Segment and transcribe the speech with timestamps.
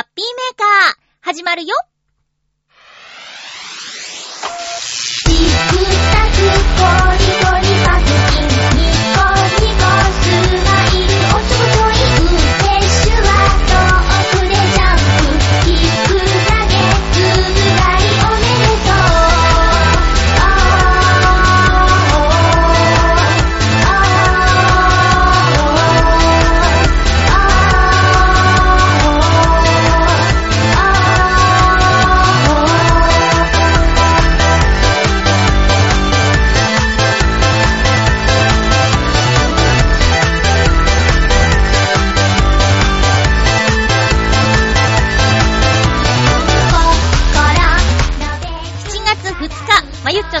[0.00, 1.74] ハッピーメーカー、始まるよ。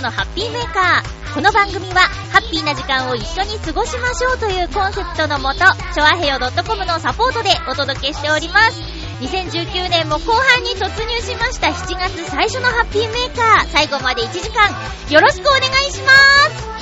[0.00, 1.34] のハッピーメーカー。
[1.34, 2.00] この番組は、
[2.32, 5.60] ハッピーな時間を一緒に過ごしましょうというコンセプトのもと、
[5.94, 8.80] ちょあへよ .com のサポートでお届けしております。
[9.20, 13.68] 2019年も後半に突入しました7月最初のハッピーメーカー。
[13.70, 14.70] 最後まで1時間、
[15.10, 16.80] よろしくお願いします。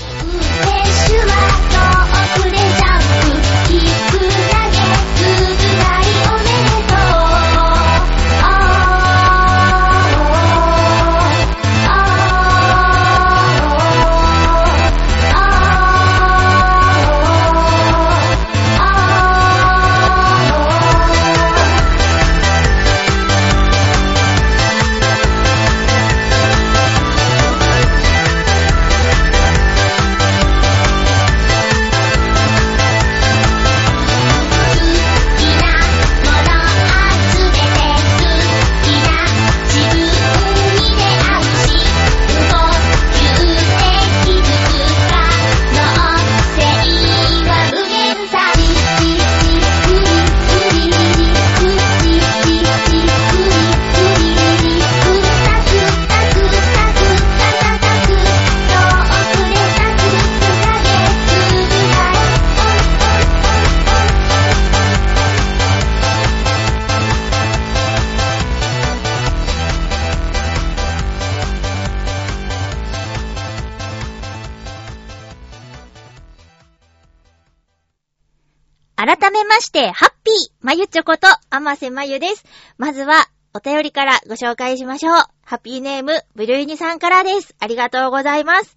[80.68, 82.44] まゆちょこと、あませまゆです。
[82.76, 85.14] まずは、お便りからご紹介しましょう。
[85.42, 87.54] ハッピーネーム、ブルーニさんからです。
[87.58, 88.76] ありがとうございます。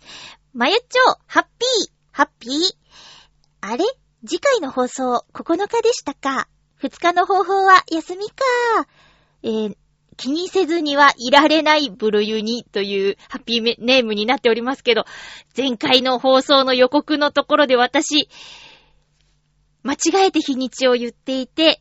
[0.54, 2.52] まゆっちょ、ハッピー、ハッピー。
[3.60, 3.84] あれ？
[4.26, 6.48] 次回の放送、9日でしたか
[6.82, 8.36] ？2日の方法は休みか。
[9.44, 9.76] えー、
[10.16, 15.04] 気にせずにはいられないブルユニというハッピーネームになっておりますけど、
[15.58, 18.30] 前回の放送の予告のところで私、
[19.84, 21.81] 間違えて日にちを言っていて、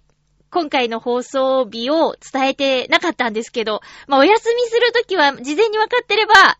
[0.50, 6.58] 今回の放送日を伝えてなかったんですけど、まあ、お休みするときは事前に分かってれば、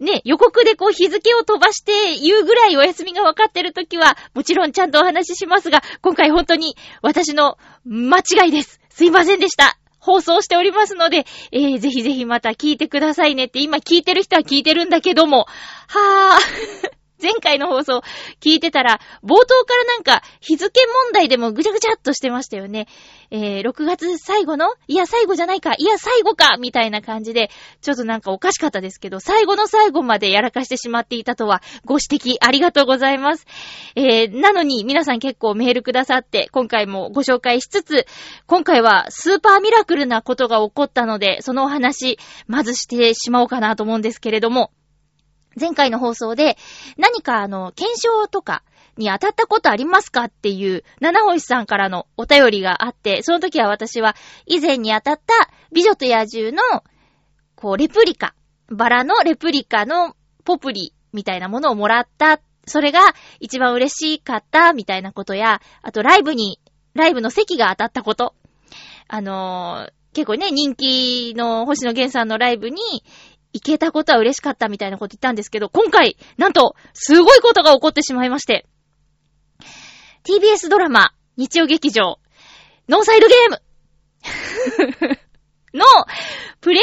[0.00, 8.80] ね、予告でこう日付を飛ばして言うぐらいお休みが分かってるときは、もちろんちゃんとお話ししますが、今回本当に私の間違いです。
[8.88, 9.76] すいませんでした。
[9.98, 15.46] 放送しておりますので、えー、ぜひぜひまた聞いてくださいねって、今聞いてる人は聞いてるんだけども、
[15.88, 18.02] はぁ、前回の放送
[18.40, 22.86] 聞いてたら、冒頭からなんか日付問題でもぐちゃぐちゃっとしてましたよね。
[23.30, 27.50] えー、6月最後のいや、最後じゃないかいや、最後かみたいな感じで、
[27.80, 33.46] ちょっとなんかおかしかったですけど、最後の最後までやらかしてしまっていたとは、ご指摘ありがとうございます。
[33.94, 38.06] えー、なのに皆さん結構メールくださって、今回もご紹介しつつ、
[38.46, 44.70] 今回はスーパーミラクルなことが起こったので、そのお話、まずしてしまおうかなと思うんですけれども、
[45.60, 46.56] 前回の放送で、
[46.96, 48.62] 何かあの、検証とか
[48.96, 54.16] に当たったことありますかっていう、七星さんからのお便りがあって、その時は私は
[54.46, 56.84] 以前に当たった美女と野獣の、
[57.54, 58.34] こう、レプリカ、
[58.68, 62.40] バラのレプリカのポプリみたいなものをもらった。
[62.66, 63.00] それが
[63.40, 66.60] 一番嬉しかったみたいなことや、あとライブに、
[66.94, 68.34] ライブの席が当たったこと。
[69.08, 72.80] あのー結構ね、人気の星野源さんのライブに
[73.52, 78.66] 行けたことは嬉しかったみたいなこと言ったんですけど、今回、なんと、すごいことが起こってしまいまして。
[80.24, 82.18] TBS ドラマ、日曜劇場、
[82.88, 85.18] ノーサイドゲーム
[85.78, 85.84] の、
[86.60, 86.82] プレミア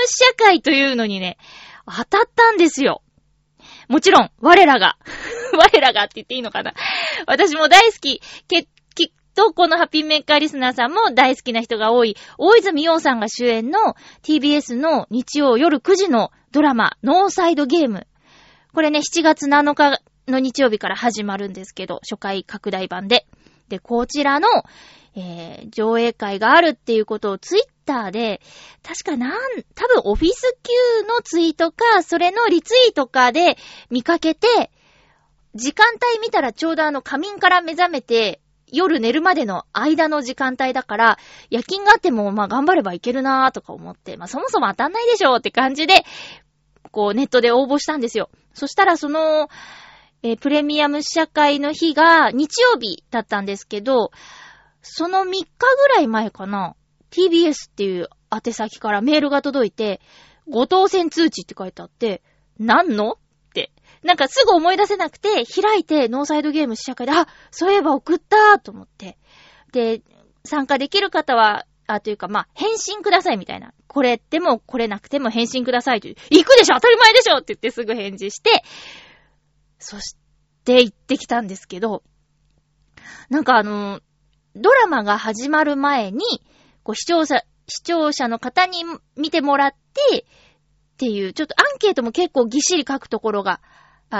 [0.00, 1.38] ム試写会というのにね、
[1.86, 3.02] 当たったんですよ。
[3.88, 4.96] もちろん、我らが、
[5.56, 6.74] 我らがって言っていいのかな
[7.26, 8.68] 私も大好き、け、きっ
[9.34, 18.06] とこのハッピーメーカーリスナーさんも大好きな人が多い、大泉洋さんが主演の TBS の日曜夜9時のドラマ、ノーサイドゲーム。
[18.72, 23.26] これね、7月7日の日曜日から始まるんですけど、初回拡大版で。
[23.68, 24.48] で、こちらの、
[25.16, 28.40] えー、上映会があるっていうことをツイッターで、
[28.82, 29.32] 確かなん、
[29.74, 33.56] 多分オフィス級のツイートか、それのリツイートかで
[33.90, 34.70] 見かけて、
[35.54, 38.40] 時間帯見たらちょうどあの仮眠から目覚めて、
[38.74, 41.18] 夜寝るまでの間の時間帯だから、
[41.50, 46.04] 夜勤があってもまあ頑張ればいけるなーとか思って、まあそもそも当たんないでしょうって感じで、
[46.90, 48.30] こうネットで応募したんですよ。
[48.52, 49.48] そしたらその、
[50.22, 54.10] えー、プレミアム試写会の日が日曜日だったんですけど、
[54.80, 56.76] その3日ぐらい前かな、
[57.10, 60.00] TBS っていう宛先からメールが届いて、
[60.48, 62.22] ご当選通知って書いてあって、
[62.58, 63.18] 何の？
[64.04, 69.16] なんかすぐ思い出せなくて、開いてノーサイドゲーム試写会で、あ、そういえば送ったと思って。
[69.72, 70.02] で、
[70.44, 73.72] 参加できる方は、あ、というか、まあ、返信くださいみたいな。
[73.88, 76.16] これでも、これなくても返信くださいという。
[76.30, 78.62] 行くでしょ当たり前でしょって言ってすぐ返事して、
[79.78, 80.16] そし
[80.64, 82.02] て行ってきたんですけど、
[83.30, 84.00] なんかあの、
[84.54, 86.20] ドラマが始まる前に、
[86.82, 88.84] こう視聴者、視聴者の方に
[89.16, 90.26] 見てもらって、
[90.94, 93.60] っていう、ちょっとアンケートも結構ぎっしり書くところが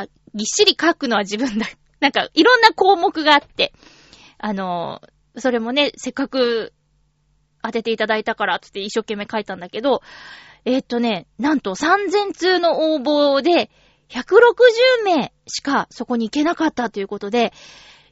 [0.02, 1.66] あ、ぎっしり書くのは自分だ。
[2.00, 3.72] なんか、いろんな項目があって、
[4.38, 5.00] あの、
[5.36, 6.72] それもね、せっかく
[7.62, 10.02] 当てていただいたから、つって一生懸命書いたんだけど、
[10.64, 13.70] えー、っとね、なんと3000通の応募で、
[14.08, 17.52] 160名しかそこに行けなかったということで、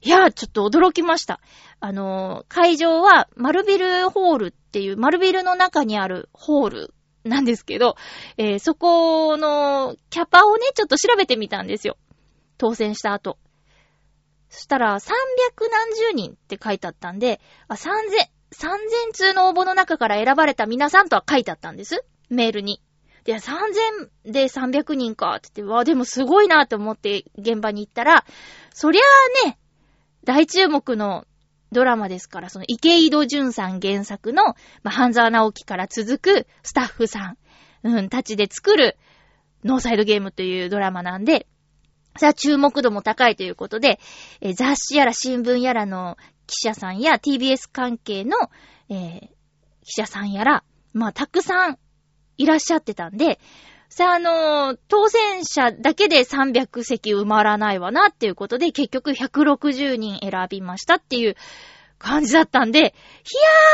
[0.01, 1.41] いやちょっと驚きました。
[1.81, 7.97] あの、会場は、丸ビルホールっていう、丸ビルの中にあるホールなんですけど、
[8.37, 11.97] えー、そこのキャパをね、ちょっと調べてみたんですよ。
[12.59, 13.39] 当選した後。
[14.49, 15.11] そしたら、300
[15.71, 17.89] 何十人って書いてあったんで、あ、3000、
[18.53, 22.05] 3000通の応募の中から選ばれた皆さんとは書いてあったんです。
[22.29, 22.83] メールに。
[23.25, 28.25] で、3000で300人かって言って、わ、でもすごいなって思って現場に行ったら、
[28.75, 29.03] そりゃ
[29.45, 29.59] あね、
[30.25, 31.25] 大注目の
[31.73, 34.55] ドラマですから、その池井戸潤さん原作の、ま
[34.85, 37.39] あ、半沢直樹から続くスタッフさん、
[37.83, 38.97] うん、たちで作る
[39.65, 41.47] ノーサイドゲームというドラマなんで、
[42.19, 43.99] さあ注目度も高いということで、
[44.41, 46.17] え、雑誌やら新聞やらの
[46.47, 48.37] 記者さんや TBS 関係の、
[48.91, 49.21] えー、
[49.85, 51.79] 記者さんやら、まあ、たくさん
[52.37, 53.41] いらっしゃってたんで、
[53.95, 61.37] さあ、あのー、当選者だけで300席埋まらないわなっていうことで、結局160人選びましたっていう
[61.99, 62.91] 感じだったんで、ひや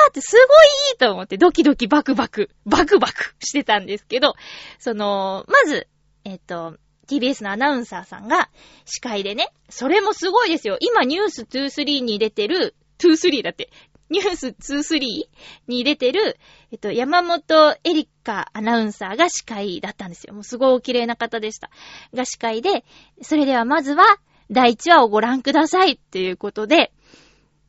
[0.09, 4.35] ーってすごいいいと思ってドキドキバクバク、バクバクしてたんですけど、
[4.81, 5.87] その、まず、
[6.25, 8.51] えっ、と、TBS のアナウンサーさんが
[8.87, 10.79] 司会でね、それもすごいですよ。
[10.81, 13.71] 今ニュース23に出てる、23だって、
[14.11, 15.29] ニュース23
[15.67, 16.39] に出てる、
[16.73, 20.35] えっと、山本エリカアナウンサーが司会だったんですよ。
[20.35, 21.71] もうすごいお綺麗な方でした。
[22.15, 22.85] が司会で、
[23.23, 24.05] それではまずは、
[24.51, 26.93] 第1話をご覧くださいっていうことで、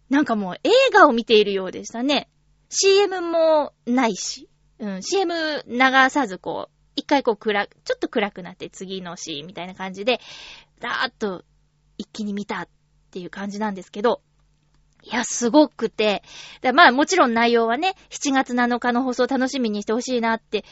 [0.10, 2.30] なんかもう映画を見ているようでしたね。
[2.70, 4.50] CM もないし、
[4.80, 10.20] うん、CM 流さずこう、一回こう暗、ちょっと暗くなって次のシーンみたいな感じで、
[10.80, 11.44] だーっと
[11.98, 12.68] 一気に見たっ
[13.12, 14.22] ていう感じなんですけど、
[15.04, 16.24] いや、すごくて。
[16.74, 20.66] まあもちろん内容はね、7月7日の放送楽しみにしてほしいなって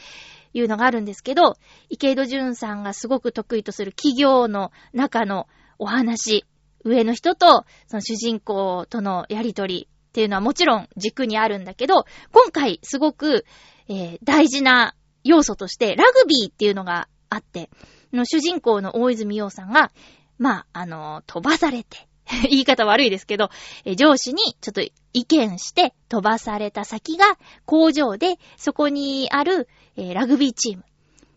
[0.52, 1.56] いうのがあるんですけど、
[1.88, 5.46] 池井戸潤さんがすごく得意とする企業の中の
[5.78, 6.44] お話、
[6.84, 13.44] 上の人とその主人公とのやりとりっていうのはもちろん軸にあるんだけど、今回すごく、
[13.88, 17.70] えー、大事な要素としてラグビーっていうのがあって、
[18.12, 19.90] の主人公の大泉洋さんが、
[20.38, 22.07] まあ、あの、飛ばされて、
[22.48, 23.50] 言い方悪いですけど、
[23.84, 24.82] え上司にちょっと
[25.12, 30.84] 意見して飛ばされた先が工場で、そこにある、え、ラグビーチーム。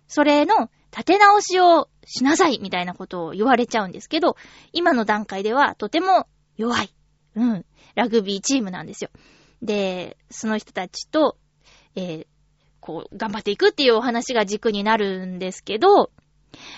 [0.08, 4.36] それの立て直しをしなさいみたいなことを言われちゃうんですけど、
[4.74, 6.94] 今の段階ではとても弱い。
[7.36, 7.66] うん。
[7.96, 9.10] ラグビーチームなんですよ。
[9.62, 11.38] で、その人たちと、
[11.96, 12.28] えー、
[12.82, 16.12] こう、頑張っていくっていうお話が軸になるんですけど、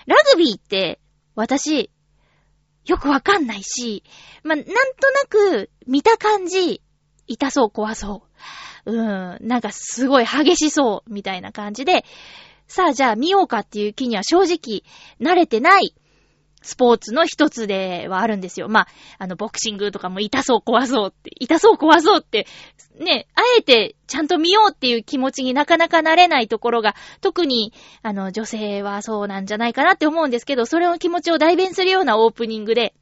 [0.05, 0.99] ラグビーって、
[1.35, 1.89] 私、
[2.85, 4.03] よくわかんないし、
[4.43, 6.81] まあ、なんとなく、見た感じ、
[7.27, 8.23] 痛そう、怖そ
[8.85, 8.91] う。
[8.91, 12.03] うん、なんかすごい激しそう、みたいな感じで、
[12.67, 14.83] さあじゃあ見ようかっていう気には正直、
[15.21, 15.95] 慣れてない
[16.63, 18.69] スポーツの一つではあるんですよ。
[18.69, 18.87] まあ、
[19.19, 22.47] あの、ボクシングとかも痛そう怖そうって、痛そう怖そうって、
[22.97, 32.93] ね、あえてちゃんと見ようっていう気持ちになかなかなれないところが、特に、あの、女性はそうなんじゃないかなって思うんですけど、それの気持ちを代弁するようなオープニングで、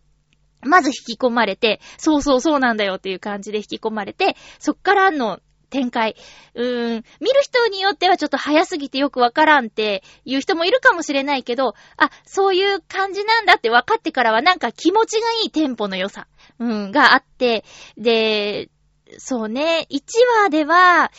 [0.63, 5.39] まず引き込まれて、そうそうそうなんだよっていう感じで引き込まれて、そっからの
[5.71, 6.15] 展開。
[6.53, 16.27] うーん、見る人によってはちょっと早すぎてよくわからんっていう人もいるかもしれないけど、あ、そういう感じなんだって分かってからはなんか気持ちがいいテンポの良さ、
[16.59, 17.63] うん、があって、
[17.97, 18.69] で、
[19.17, 20.01] そうね、1
[20.43, 21.11] 話では、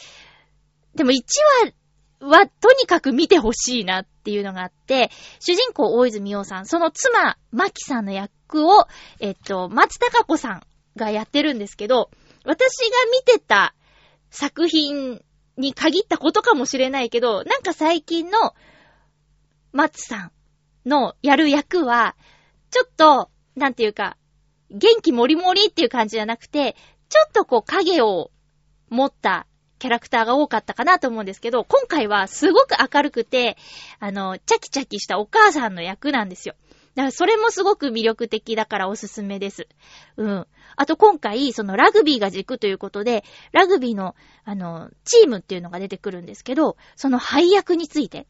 [0.95, 1.23] でも1
[2.21, 8.87] 話はとにかく見てほしいなっていうのがあって、主人公大泉洋さん、その妻、マキさんの役を、
[9.19, 10.63] えっと、松たか子さん
[10.97, 12.11] がやってるんですけど、
[12.45, 13.75] 私が見てた
[14.33, 15.23] 作品
[15.59, 18.55] に限ったことかもしれないけど、なんか最近の
[19.73, 20.33] 松さ
[20.87, 22.17] んのやる役は、
[22.71, 24.17] ちょっと、なんていうか、
[24.71, 26.77] 元気もりもりっていう感じじゃなくて、
[27.11, 28.31] ちょっとこう影を
[28.89, 29.47] 持った
[29.79, 33.59] キャラクターが多かったかなと思うんですけど、今回はすごく明るくて、
[33.99, 36.55] あの、チャキチャキしたお母さんの役なんですよ。
[36.95, 39.67] だからそれもすごく魅力的だからおすすめです。
[40.17, 40.47] うん。
[40.77, 48.27] あと今回、そのラグビーが軸ということで、ラグビーの、あの、チームっていうのが出てくるんですけど、その配役について。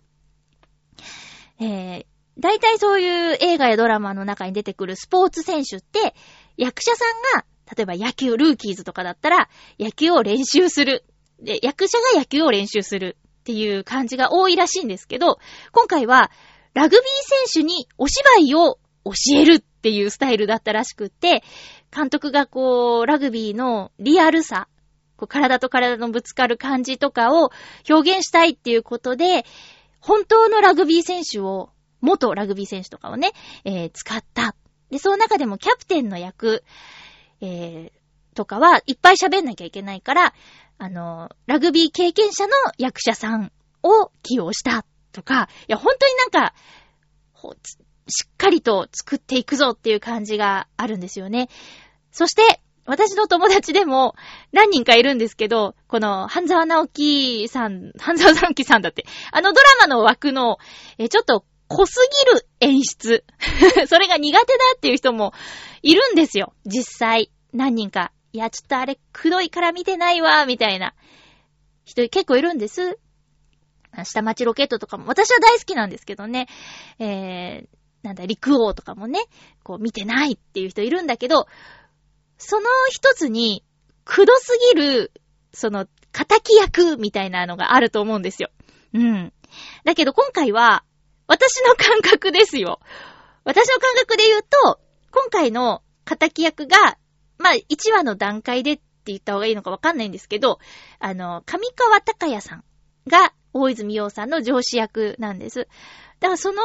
[1.60, 2.06] えー、
[2.38, 6.14] 大体そういう映画やドラマの中に出てくるスポーツ選手って、
[6.56, 7.04] 役者さ
[7.38, 7.44] んが、
[7.76, 11.04] 例えば野球、ルーキーズとかだったら、野球を練習する。
[11.40, 15.38] で、役者が野球を練習するっていう感じが多いらしいんですけど、
[15.72, 16.30] 今回は、
[16.74, 17.00] ラグビー
[17.52, 21.42] 選手にお芝居を教えるっていうスタイルだったらしくって、
[21.94, 24.68] 監督がこう、ラグビーのリアルさ、
[25.16, 27.50] こう体と体のぶつかる感じとかを
[27.88, 29.44] 表現したいっていうことで、
[30.00, 33.32] 本当のラグビー選手を、元ラグビー選手とかをね、
[33.64, 34.56] えー使った。
[34.90, 36.64] で、その中でもキャプテンの役、
[37.40, 38.02] えー
[38.34, 40.34] とかはいっぱい喋んなきゃいけないから、
[40.78, 43.52] あの、ラグビー経験者の役者さん
[43.82, 46.54] を起用したとか、いや、本当になんか、
[48.08, 51.48] しっかりと作っていくぞっていう感じがあるんですよね。
[52.10, 54.16] そして、私の友達でも
[54.50, 60.58] 何人かいるんですけど、この、半沢直樹さん、半沢直樹さんだって、あのドラマの枠の、
[60.98, 63.24] え、ちょっと濃すぎる演出。
[63.86, 65.32] それが苦手だっていう人も
[65.82, 66.54] いるんですよ。
[66.66, 67.30] 実際。
[67.52, 68.12] 何人か。
[68.32, 70.94] いや、ちょっとあれ、くどいから見てないわ、みたいな
[71.84, 72.98] 人結構いるんです。
[74.04, 76.48] 下町ロケットとかも、私は大好きなんですけどね。
[76.98, 77.66] えー、
[78.02, 79.20] なんだ、陸王とかもね、
[79.62, 81.46] こう見てないっていう人いるんだけど、
[82.38, 83.64] その一つに、
[84.04, 85.12] くどすぎる、
[85.52, 88.50] その、仇役みたいなのがあると思うんですよ。
[88.92, 89.32] うん。
[89.84, 90.84] だけど今回は、
[91.26, 92.80] 私の感覚ですよ。
[93.44, 94.80] 私の感覚で言うと、
[95.10, 96.98] 今回の仇役が、
[97.38, 100.58] まあ、1話の段階でって言った方がいいのかわかんないんですけど、
[100.98, 102.64] あの、上川隆也さん
[103.08, 105.68] が大泉洋さんの上司役なんです。
[106.20, 106.62] だからその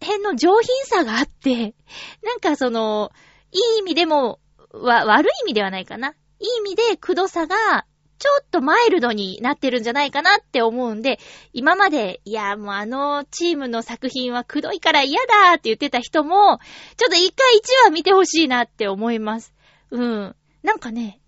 [0.00, 1.74] 辺の上品さがあって、
[2.22, 3.12] なんかその、
[3.52, 4.40] いい意味でも、
[4.72, 6.14] わ、悪い意味ではないかな。
[6.40, 7.86] いい意味で、くどさが、
[8.18, 11.20] ちょっとマイルドになってるんじゃないかなって思うんで、
[11.52, 16.58] 今まで、いや、もうあのチームの作品はくどいから嫌だって言ってた人も、
[16.96, 19.54] ちょっと一回一話見てほしいなって思います。
[19.90, 20.36] うん。
[20.64, 21.20] なんかね、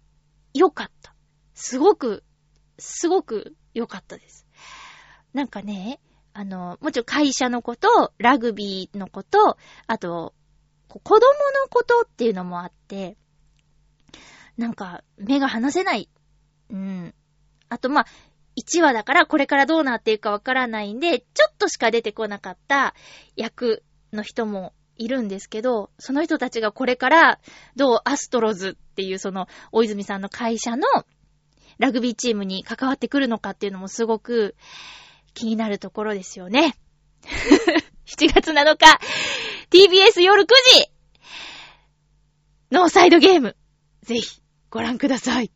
[0.52, 1.14] 良かった。
[1.54, 2.24] すごく、
[2.78, 4.46] すごく良かったです。
[5.32, 6.00] なんかね、
[6.32, 9.56] あの、もちろん会社のこと、ラグビーのこと、
[9.86, 10.34] あと、
[10.88, 13.16] 子供のことっていうのもあって、
[14.56, 16.08] なんか、目が離せない。
[16.70, 17.14] うん。
[17.68, 18.06] あと、まあ、
[18.56, 22.94] 1話だからこれからどうなっていくかわからないんで、ちょっとしか出てこなかった
[23.36, 23.82] 役
[24.12, 27.40] の人もいるんですけど、その人たちがこれから
[27.76, 30.86] どうアストロズっていうその大泉さんの会社の
[31.78, 34.56] ラグビーチームに関わってくるのかっていうのもすごく
[35.34, 36.76] 気になるところですよね。
[38.06, 39.00] 7月7日、
[39.70, 40.90] TBS 夜9時
[42.70, 43.56] ノーサイドゲーム
[44.02, 45.50] ぜひご覧ください。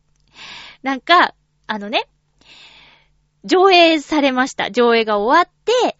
[0.83, 1.33] なんか、
[1.67, 2.07] あのね、
[3.43, 4.71] 上映されました。
[4.71, 5.97] 上映が終わって、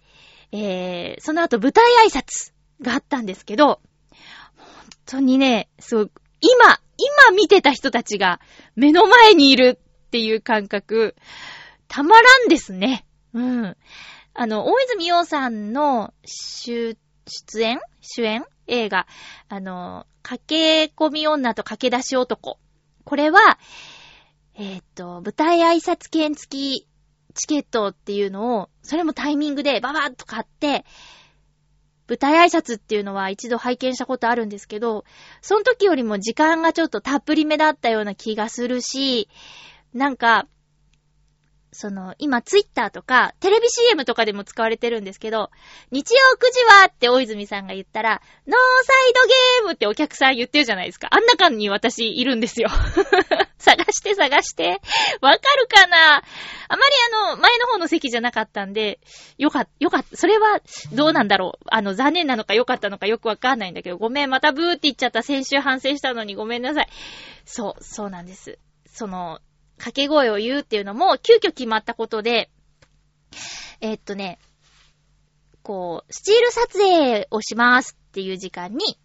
[0.52, 3.82] えー、その後舞台挨拶があったんですけど、
[4.58, 4.68] 本
[5.06, 8.40] 当にね、そう、今、今見てた人たちが
[8.76, 11.16] 目の前にいるっていう感覚、
[11.88, 13.06] たまらんですね。
[13.36, 13.78] うん。
[14.34, 17.80] あの、大泉洋さんの出、出演？
[18.02, 18.46] 主演？
[18.68, 19.06] 映画、
[19.50, 22.58] あの、駆け込み女と駆け出し男。
[23.04, 23.60] これは、
[24.56, 26.88] えーっと、舞台挨拶券付き
[27.36, 30.86] チケットっていうのを、それもタイミングでババッと買って、
[32.08, 35.04] 舞台挨拶っていうのは一度拝見したことあるんですけど、
[35.42, 39.28] その時よりも時間がちょっとたっぷりめだったような気がするし、
[39.94, 40.48] なんか、
[41.76, 45.52] その、今ツイッターとか、テレビ CM とかでも使われてるんですけど、
[45.92, 51.10] 日曜9時はって大泉さんが言ったら、ノーサイドゲームってお客さん言ってるじゃないですか。
[51.12, 52.70] あん中に私いるんですよ。
[53.60, 54.82] 探して探して。
[55.22, 56.18] わかるかな？
[56.18, 56.22] あ
[56.70, 56.82] まり
[57.30, 59.00] あの、前の方の席じゃなかったんで、
[59.38, 60.16] よか、よかった。
[60.16, 60.62] それは、
[60.94, 61.66] どうなんだろう？
[61.68, 65.24] あの、残念なのか良かったのかよくわかんないんだけど、ごめん、またブーって言っちゃった。
[65.24, 66.90] 先週反省したのにごめんなさい。
[67.44, 68.60] そう、そうなんです。
[68.88, 69.40] その、
[69.78, 72.50] 掛け声を言うっていうのも、急遽決まったことで、
[73.82, 74.40] えーっとね、
[75.64, 79.00] こう、スチール撮影をしますっていう時間に、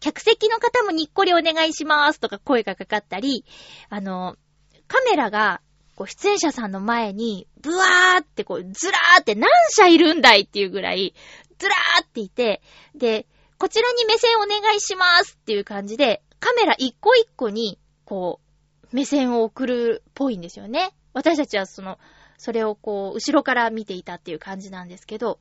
[0.00, 3.44] 客席の方もにっこりお願いしますとか声がかかったり、
[3.88, 4.36] あの、
[4.88, 5.60] カメラが、
[5.94, 11.14] こう、出演者さんの前に、ブワーってこう、ずらーって何社いるんだいっていうぐらい、
[11.58, 12.62] ずらーっていて、
[12.94, 13.26] で、
[13.58, 18.49] こちらに目線お願いしますっていう感じで、カメラ一個一個に、こう、
[18.92, 20.92] 目線を送るっぽいんですよね。
[21.12, 21.98] 私たちはその、
[22.40, 25.38] それをこう、後ろから見ていたっていう感じなんですけど、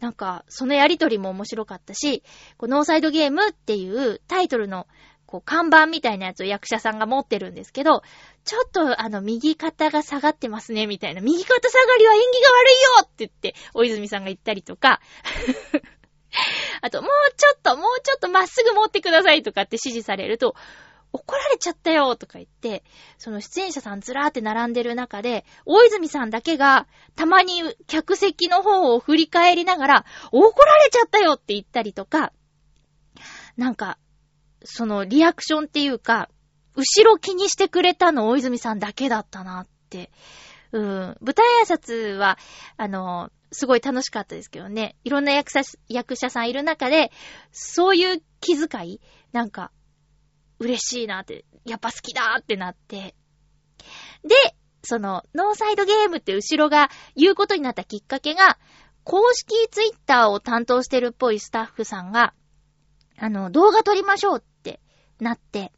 [0.00, 2.22] なんか、そのやりとりも面白かったし、
[2.58, 4.86] こうノーサイドゲームっていうタイトルの、
[5.26, 8.02] こう、看板みたいなやつを役者さんが持ってるんですけど、
[8.44, 11.22] ちょっとあの、右肩が下がってますね、みたいな。
[11.22, 15.00] 右肩下がりは縁起が悪いよって言って、大泉さんが言ったりとか、
[16.82, 20.56] あと、もうちょっと、もうちょっとまっすぐ持ってくださいとかって指示されると、
[21.14, 22.82] 怒られちゃったよとか言って、
[23.18, 32.32] その出演者さんずらーって並んでる中で、大泉さんだけが、たまに客席の方を振り返りながら、怒られちゃったよって言ったりとか、
[33.56, 33.96] なんか、
[34.64, 36.28] そのリアクションっていうか、
[36.74, 40.10] 後ろ気にしてくれたの大泉さんだけだったなって。
[40.72, 40.82] うん。
[41.20, 42.38] 舞台挨拶は、
[42.76, 44.96] あの、すごい楽しかったですけどね。
[45.04, 47.12] いろんな役者役者さんいる中で、
[47.52, 49.70] そういう気遣いなんか、
[50.58, 53.14] 嬉しいなって、やっぱ好きだってなって。
[54.22, 54.34] で、
[54.82, 58.58] その、ノーサイドゲームって後ろが言うことになったきっかけが、
[59.02, 62.34] 公式ツイッターを担当してるっぽいスタッフさんが、
[63.18, 64.80] あの、動画撮りましょうって
[65.20, 65.72] なって、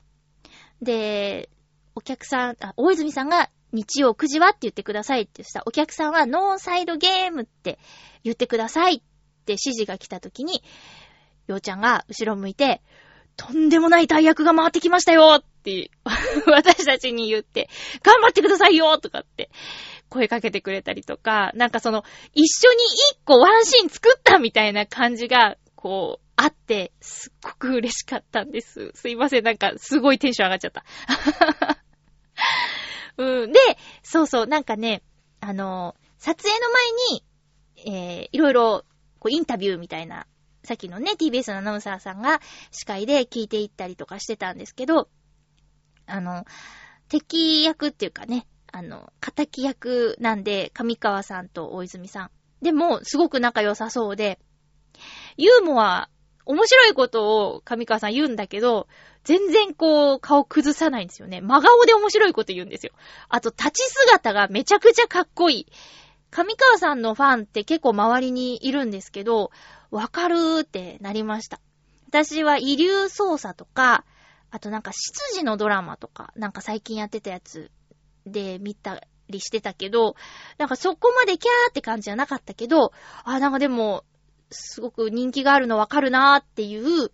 [0.80, 1.50] で、
[1.95, 7.78] お客さん、あ、大泉さんが日曜9時はって言ってくださいって言ったお客さんはノーサイドゲームって
[8.23, 8.99] 言ってくださいっ
[9.45, 10.62] て指示が来た時に、
[11.47, 12.83] ようちゃんが後ろ向いて、
[13.37, 15.90] とんでもない大役が回ってきましたよって
[16.47, 17.69] 私たちに言って、
[18.02, 19.50] 頑張ってくださいよとかって
[20.09, 22.78] 声かけてくれたりとか、なんかその、一緒に
[23.12, 28.93] 一個ワンシーン作ったみたいな感じが、こう、あって、すっごく嬉しかったんです。
[28.95, 30.84] すいません、なんかすごいテンション上がっちゃった。
[33.19, 33.58] うん、で、
[34.02, 35.02] そうそう、なんかね、
[35.41, 37.25] あの、撮影の前に、
[38.19, 38.84] えー、いろいろ、
[39.19, 40.26] こう、インタビューみたいな
[40.67, 42.41] さっきのね、TBS のアナウンサーさんが
[42.73, 45.09] 司会で聞いていったりとかしてたんですけど、
[46.07, 46.45] あの、
[47.09, 52.31] 敵役っていうかね、あの、仇役なんで、上川さんと大泉さん。
[52.63, 54.41] でも、すごく仲良さそうで、
[55.37, 56.11] ユーモア、
[56.47, 58.89] 面白いことを上川さん言うんだけど、
[59.23, 61.41] 全然こう、顔崩さないんですよね。
[61.41, 62.93] 真顔で面白いこと言うんですよ。
[63.29, 65.67] あと、立ち姿がめちゃくちゃかっこいい。
[66.30, 69.50] 上川さんのファンって結構周りにいるんですけど、
[69.91, 71.60] わかるーってなりました。
[72.08, 74.04] 私は遺留操作とか、
[74.50, 77.71] あとなんか執事のドラマとか、なんか最近やってたやつ
[78.26, 80.15] で見たりしてたけど、
[80.58, 82.93] なんかそこまでキャーって感じじゃなかったけど、
[83.25, 84.04] あ、なんかでも、
[84.50, 87.10] すごく人気があるのわかるなーっていう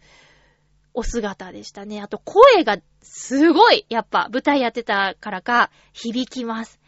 [0.93, 2.03] お姿でしたね。
[2.03, 6.81] あと声がすごい、やっぱ舞台やってたからか響きます。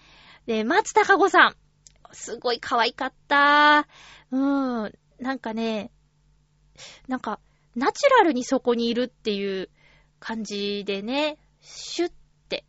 [0.46, 1.56] で、松たか子さん。
[2.14, 3.86] すごい可愛かった。
[4.30, 4.92] うん。
[5.18, 5.90] なんかね、
[7.08, 7.40] なんか、
[7.74, 9.70] ナチュラルにそこにいるっていう
[10.20, 12.12] 感じでね、シュッ
[12.48, 12.64] て、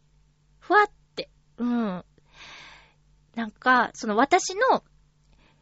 [0.60, 2.06] ふわって、うん。
[3.36, 4.84] なんか、その私の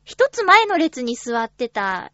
[0.03, 2.11] 一つ前の列に座ってた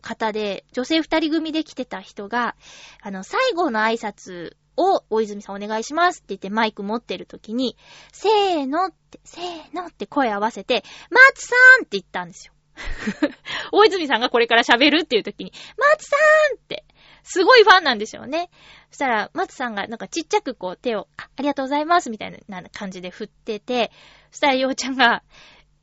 [0.00, 2.56] 方で、女性二人組で来てた人が、
[3.02, 7.76] あの、最後の挨拶を大泉さんお願いしますって言ってマイク持ってる時に、
[8.12, 12.52] せーのって、せーのって声合わせて、松さんって言ったんですよ。
[13.72, 16.16] 大泉さんがこれから喋るっていう時に、松さ
[16.54, 16.84] んって、
[17.22, 18.50] すごいファンなんでしょうね。
[18.90, 23.90] そしたら、松さんがなんかちっちゃくこう手を、あ、ありがとうございますみたいな感じで振ってて、
[24.30, 25.22] そしたらようちゃんが、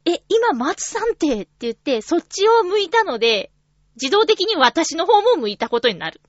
[0.05, 3.51] え、今松さんってって言って、そっちを向いたので、
[4.01, 6.21] 自動的に私の方も向いたことになる。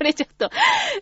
[0.00, 0.50] それちょっと、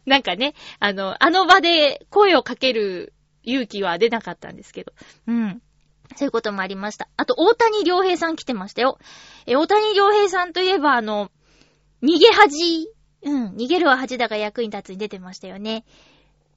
[0.06, 3.12] なんかね、あの、あの場で声をかける
[3.44, 4.92] 勇気は出なかったんですけど。
[5.28, 5.62] うん。
[6.16, 7.08] そういうこともありました。
[7.16, 8.98] あと、大谷良平さん来てましたよ。
[9.46, 11.30] え、大谷良平さんといえば、あの、
[12.02, 12.88] 逃げ恥。
[13.22, 15.84] うん、逃げるは恥だが役に立つに出てましたよね。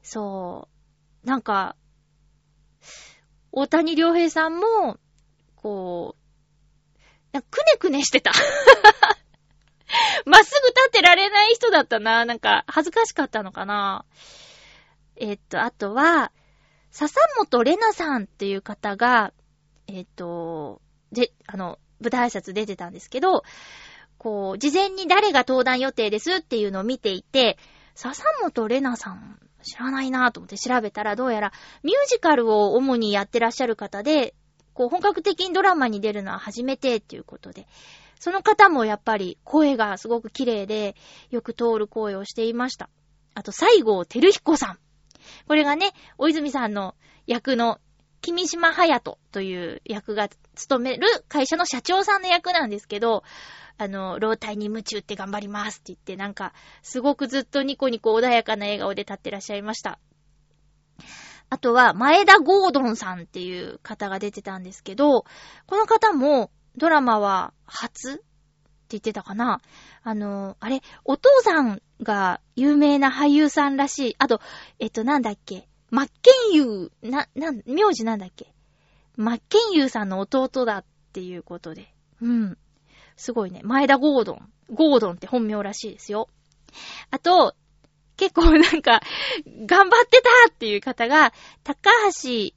[0.01, 0.67] そ
[1.23, 1.27] う。
[1.27, 1.75] なんか、
[3.51, 4.97] 大谷良平さんも、
[5.57, 6.15] こ
[7.33, 8.31] う、くねくねしてた。
[10.25, 12.25] まっすぐ立ってられない人だったな。
[12.25, 14.05] なんか、恥ずかしかったのかな。
[15.15, 16.31] えっと、あとは、
[16.91, 19.33] 笹本玲奈さんっていう方が、
[19.87, 23.43] えっ、と、で、あの、舞台挨拶出てたんですけど、
[24.17, 27.57] こう、事前に誰が登壇予定ですっていうのを見ていて、
[27.95, 34.33] 笹本玲奈さん、知らないなぁと思って調べたら、どうやらミュージカルを主にやってらっしゃる方で、
[34.73, 37.67] こう本格的にドラマに出るのは初めてっていうことで、
[38.21, 40.95] その方もやっぱり声がすごく綺麗で、
[41.31, 42.87] よく通る声をしていました。
[43.33, 44.79] あと、西郷照彦さん。
[45.47, 46.93] これがね、大泉さんの
[47.25, 47.79] 役の、
[48.21, 53.23] 君島隼人という役が務める会社の社長さんの役なんですけど、
[53.79, 56.53] あの、老体に夢中って頑張りますって言って、なんか、
[56.83, 59.97] すごくずっとニコニコ穏やかな笑顔で立ってらっしゃいました。
[61.49, 65.25] あとは、前田ゴードンさんっていう方が出てたんですけど、
[65.65, 68.21] この方も、ドラマは初って
[68.89, 69.61] 言ってたかな
[70.03, 74.15] あの、あれ、お父さんが有名な俳優さんらしい。
[74.17, 74.41] あと、
[74.79, 78.53] えっと、なんだっけマッケンユー、な、な、名字なんだっけ
[79.15, 81.93] マッケンユーさんの弟だっていうことで。
[82.21, 82.57] うん。
[83.15, 83.61] すごいね。
[83.63, 84.49] 前田ゴードン。
[84.73, 86.29] ゴードンって本名らしいですよ。
[87.11, 87.55] あと、
[88.17, 89.01] 結構なんか、
[89.65, 91.89] 頑張ってたっていう方が、高
[92.23, 92.53] 橋、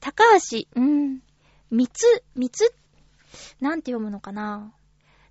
[0.00, 1.20] 高橋、うん、
[1.70, 2.83] みつ、みつって、
[3.60, 4.72] なんて読むのかな？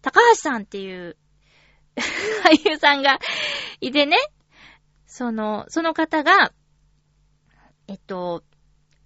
[0.02, 1.18] 高橋さんっていう
[2.44, 3.20] 俳優さんが
[3.82, 4.18] いてね、
[5.06, 6.52] その、その方が、
[7.88, 8.44] えっと、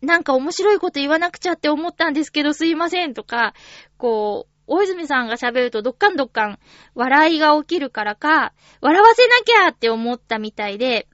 [0.02, 3.54] なんか面白いこと言わなくちゃって思ったんですけどすいませんとか、
[3.98, 6.60] こう、大泉さんが喋るとどっかんどっかん
[6.94, 11.08] 笑いが起きるからか、笑わせなきゃって思ったみたいで、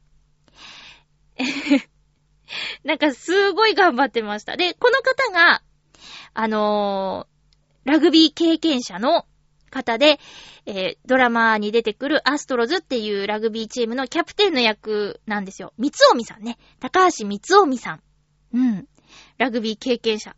[2.84, 4.58] なんかすごい頑張ってました。
[4.58, 5.62] で、この方が、
[6.34, 7.28] あの、
[7.86, 9.26] ラグビー経験者の
[9.70, 10.20] 方で、
[10.66, 15.74] えー、ドラマに出てくるアストロズっていうラグビーチームのキャプテンの役なんですよ。
[15.78, 16.58] 三つおみさんね。
[16.80, 18.04] 高橋三つおみさん。
[18.54, 18.88] うん。
[19.38, 20.36] ラグビー経験者。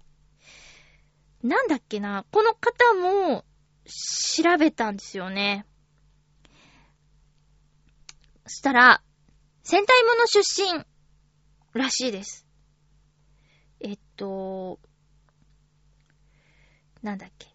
[1.43, 3.45] なんだっけな、この方も
[3.85, 5.65] 調べたんですよね。
[8.47, 9.03] そしたら、
[9.63, 10.85] 戦隊もの出身
[11.79, 12.47] らしいです。
[13.79, 14.79] えっと、
[17.05, 17.47] なんだっけ？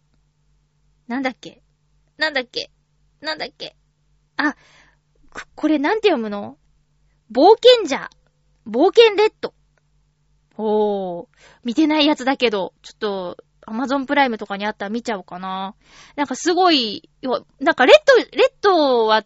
[1.09, 1.61] なんだっけ？
[2.19, 2.71] なんだっけ？
[3.21, 3.75] なんだっけ？
[4.37, 4.55] あ、
[5.57, 6.57] これなんて読むの？
[7.33, 8.09] 冒険者。
[8.65, 9.53] 冒険レッド。
[10.57, 11.27] おー。
[11.65, 15.75] 見てないやつだけど、ちょっと、アマゾンプライムとかにあったら見ちゃおうかな。
[16.15, 17.11] なんかすごい、
[17.59, 19.25] なんかレッド、レッドは、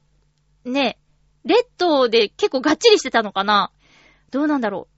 [0.65, 0.99] ね、
[1.45, 3.71] レッドで結構がっちりしてたのかな
[4.31, 4.89] どうなんだろ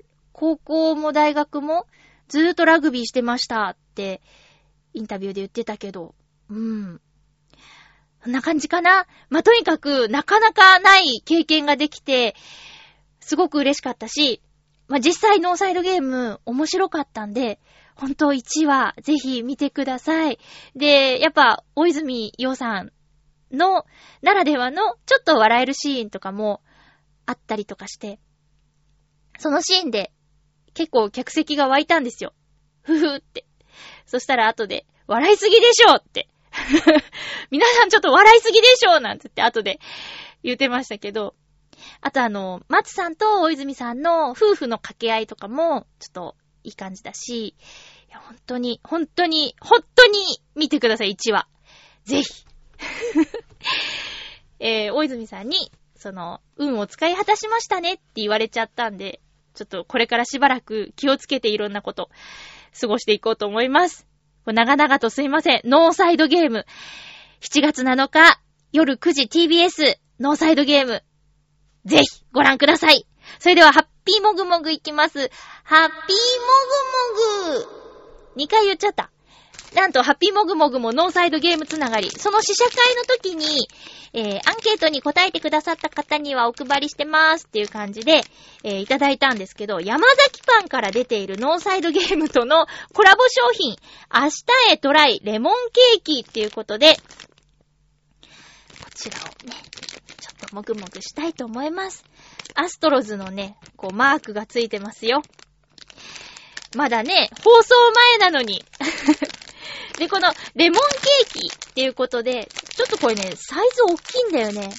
[0.00, 0.04] う。
[0.32, 1.86] 高校も大学も
[2.26, 4.20] ずーっとラグビーしてましたって
[4.94, 6.14] インタビューで言ってたけど、
[6.48, 7.00] うん。
[8.22, 9.06] そんな感じかな？
[9.30, 12.34] まあ、とにかくなかなかない経験ができて、
[13.20, 14.42] すごく嬉しかったし、
[14.88, 17.60] まあ、実際ノーサイドゲーム面白かったんで、
[17.94, 20.38] 本当1話ぜひ見てください。
[20.74, 22.92] で、やっぱ、大泉洋さん
[23.52, 23.84] の、
[24.22, 26.62] ならではの、ちょっと笑えるシーンとかも
[27.26, 28.18] あったりとかして、
[29.38, 30.12] そのシーンで
[30.74, 32.32] 結構客席が湧いたんですよ。
[32.82, 33.44] ふふって。
[34.08, 36.28] そしたら後で、笑いすぎでしょって。
[37.52, 39.78] 皆さんちょっと笑いすぎでしょなんて言って後で
[40.42, 41.34] 言ってましたけど、
[42.00, 47.54] あとあの、松さんと大泉さんの夫婦の掛け合いとかも、ちょっといい感じだし、い
[48.10, 51.46] や、本当に、本当に、本当に見てください、1話。
[52.04, 52.46] ぜひ。
[54.60, 59.20] えー、大泉さんに、その、運を使い果たしましたねって言われちゃったんで、
[59.54, 62.10] ちょっとこれからしばらく気をつけていろんなこと、
[62.78, 64.06] 過ごしていこうと思います。
[64.46, 65.60] 長々とすいません。
[65.64, 66.64] ノーサイドゲーム。
[67.40, 68.40] 7月7日、
[68.72, 71.02] 夜9時 TBS、ノーサイドゲーム。
[71.84, 73.06] ぜひ、ご覧ください。
[73.38, 75.18] それでは、ハッピーモグモグいきます。
[75.64, 76.16] ハッピー
[77.46, 77.66] モグモ
[78.36, 79.10] グ !2 回言っちゃった。
[79.74, 82.10] なんと、ハッピーもぐもぐもノーサイドゲームつながり。
[82.10, 83.68] その試写会の時に、
[84.12, 88.22] えー、アンケートに答えてくださった方にはお配りしてますっていう感じで、
[88.64, 93.76] えー、いただいたんですけど、山崎パンから出ているノーサイドゲームとのコラボ商品、
[94.12, 96.96] 明日へトライレモンケーキっていうことで、
[98.82, 99.54] こちらをね、
[100.20, 102.04] ちょっともぐもぐしたいと思います。
[102.54, 105.22] アストロズのね、こう、マークがついてますよ。
[106.74, 107.74] まだね、放送
[108.18, 108.64] 前なのに。
[109.96, 110.80] で、この、レモン
[111.30, 114.70] ケーキっていうことで、ちょっとこれね、サイズ大きいんだよね。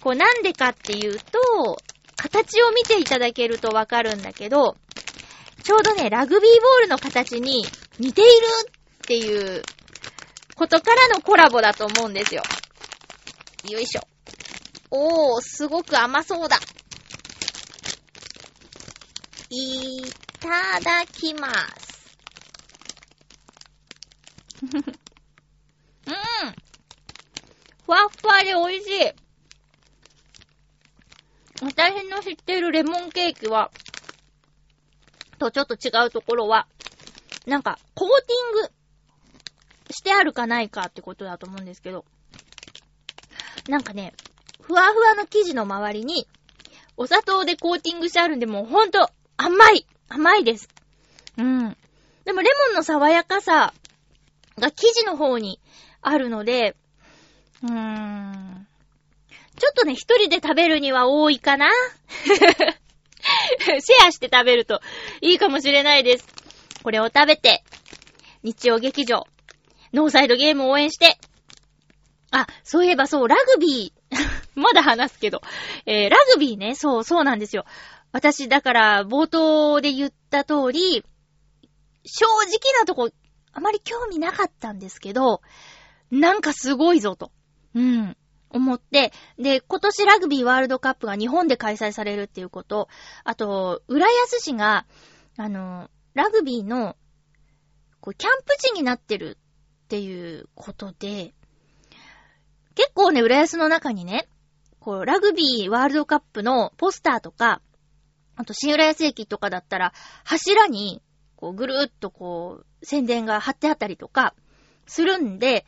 [0.00, 1.78] こう、なんでかっていうと、
[2.16, 4.76] 形を見ていただけるとわかるんだけど、
[5.62, 7.64] ちょうどね、ラグビーボールの形に
[7.98, 8.30] 似ている
[8.66, 9.62] っていう
[10.56, 12.42] ことからのコラボだと思うんですよ。
[13.70, 14.02] よいしょ。
[14.90, 16.58] おー、すごく甘そうだ。
[19.50, 20.02] い
[20.40, 21.81] ただきます。
[24.62, 24.70] うん。
[27.84, 29.12] ふわっふわで美味しい。
[31.62, 33.70] 私の知ってるレモンケーキは、
[35.38, 36.66] とちょっと違うところは、
[37.46, 42.04] なんか、コーティングしてあるかないかってことだと思うんですけど、
[43.68, 44.14] なんかね、
[44.60, 46.26] ふわふわの生地の周りに、
[46.96, 50.68] お砂糖でコーティングしてあるんで、もうほんと、甘い甘いです。
[51.38, 51.76] うん。
[52.24, 53.72] でもレモンの爽やかさ
[54.62, 55.60] が生地の方に
[56.00, 56.76] あるので、
[57.62, 58.66] うーん。
[59.58, 61.68] ちょっとね、一人で食べるには多いかな
[62.24, 64.80] シェアして食べると
[65.20, 66.26] いいかもしれないです。
[66.82, 67.62] これを食べて、
[68.42, 69.26] 日曜劇場、
[69.92, 71.18] ノーサイドゲームを応援して、
[72.30, 74.16] あ、そういえばそう、ラグビー、
[74.54, 75.42] まだ話すけど、
[75.86, 77.64] えー、ラグビーね、そう、そうなんですよ。
[78.12, 81.04] 私、だから、冒頭で言った通り、
[82.04, 83.10] 正直なとこ、
[83.52, 85.42] あまり興味なかったんですけど、
[86.10, 87.32] なんかすごいぞと。
[87.74, 88.16] うん。
[88.50, 92.88] 思って、で、今年ラグビーワールドカップが日本で開催されるっていうこと、
[93.24, 94.86] あと、浦安市が、
[95.38, 96.96] あの、ラグビーの、
[98.00, 99.38] こう、キャンプ地になってる
[99.84, 101.34] っていうことで、
[102.74, 104.28] 結構ね、浦安の中にね、
[104.80, 107.62] こう、ラグビーワールドカップのポスターとか、
[108.36, 109.92] あと新浦安駅とかだったら、
[110.24, 111.02] 柱に、
[111.36, 114.34] こう、ぐるーっとこう、宣伝が貼ってあったりとか、
[114.86, 115.64] するんで、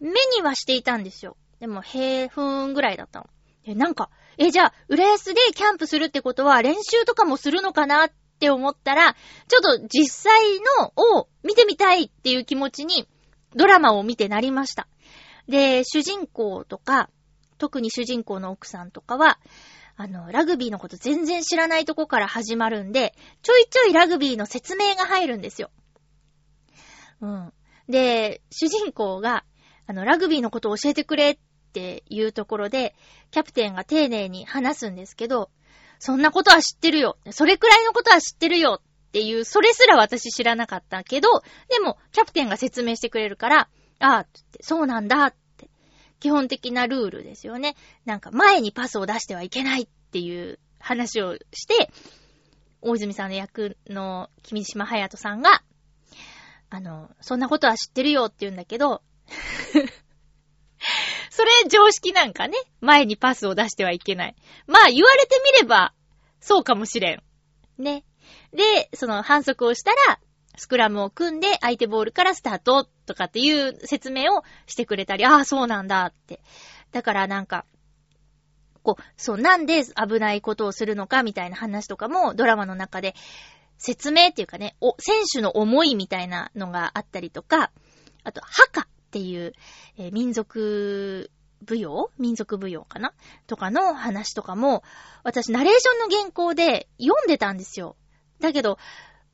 [0.00, 1.36] 目にはしていたんですよ。
[1.60, 3.30] でも、平分ぐらいだったの。
[3.64, 9.14] で、なんか、え、じゃあ、浦安でキャンプするってことは、練習とかもするのかなって思ったら、
[9.48, 10.40] ちょっと実際
[10.78, 13.08] のを見てみたいっていう気持ちに、
[13.54, 14.88] ドラマを見てなりました。
[15.48, 17.10] で、主人公とか、
[17.58, 19.38] 特に主人公の奥さんとかは、
[19.96, 25.70] あの、ラグビーのこと全然知らないとこから始まるんで、ちょいちょいラグビーの説明が入るんですよ。
[27.22, 27.52] うん。
[27.88, 29.44] で、主人公が、
[29.86, 31.38] あの、ラグビーのことを教えてくれっ
[31.72, 32.94] ていうところで、
[33.30, 35.50] キャプテンが丁寧に話すんですけど、
[35.98, 37.16] そんなことは知ってるよ。
[37.30, 41.28] それくらいのことは知ってるよっていう、それすら私知らなかったけど、
[41.68, 43.68] でも、キャプテンが説明してくれるから、
[44.00, 44.26] ああ、
[44.60, 45.70] そうなんだって。
[46.18, 47.76] 基本的なルールですよね。
[48.04, 51.90] なんか前にパスを出してはいけないっていう話をして、
[52.80, 55.62] 大泉さんの役の君島隼人さんが、
[56.74, 59.02] あの、そんなことは知ってるよって言うんだけど、
[61.30, 62.56] それ常識なんかね。
[62.80, 64.36] 前にパスを出してはいけない。
[64.66, 65.92] まあ言われてみれば、
[66.40, 67.22] そうかもしれん。
[67.76, 68.04] ね。
[68.54, 70.18] で、その反則をしたら、
[70.56, 76.40] スクラムを組んで相手ボールからスタートとかっていう説明をしてくれたり、ああ、そうなんだって。
[76.90, 77.66] だからなんか、
[78.82, 83.14] こう、そう、なんで危ないことをするのかみたいな話とかもドラマの中で
[83.82, 87.72] 説明っていうかね、お、選手の思いみたいなのがあったりとか、
[88.22, 89.54] あと、ハカっていう、
[89.98, 91.32] えー、民族
[91.68, 93.12] 舞踊民族舞踊かな？
[93.48, 94.84] とかの話とかも、
[95.24, 97.96] 私ナレーションの原稿で読んでたんですよ。
[98.38, 98.78] だけど、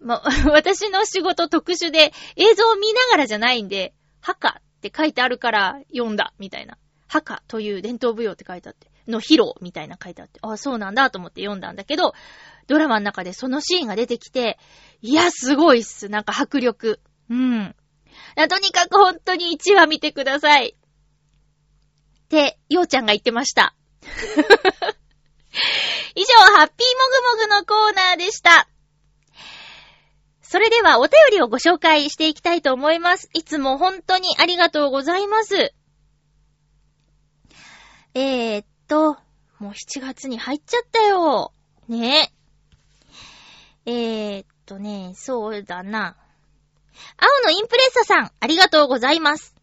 [0.01, 6.79] ま、 私の仕事特殊で映像を見ながらじゃないんで、墓って書いてあるから読んだ、みたいな。
[7.07, 12.15] 墓という伝統舞踊って書いてあって、の披露みたいな書いてあって、あ、そうなんだと思って読んだんだけど、
[12.69, 14.59] ドラマの中でそのシーンが出てきて、
[15.01, 16.09] いや、すごいっす。
[16.09, 17.01] なんか迫力。
[17.31, 17.75] うん。
[18.49, 20.77] とにかく本当に1話見てください。
[20.77, 23.75] って、ようちゃんが言ってました。
[26.15, 28.69] 以上、ハッピーもぐもぐのコーナーでした。
[30.43, 33.31] それではお便りをご紹介していきたいと思います。
[33.33, 35.75] いつも本当にありがとうございます。
[38.15, 39.15] えー、っと、
[39.59, 41.53] もう7月に入っちゃったよ。
[41.89, 42.38] ねえ。
[43.91, 46.15] えー、っとね、そうだな。
[47.17, 49.55] 青のインプレッサさん、ありがとうございます。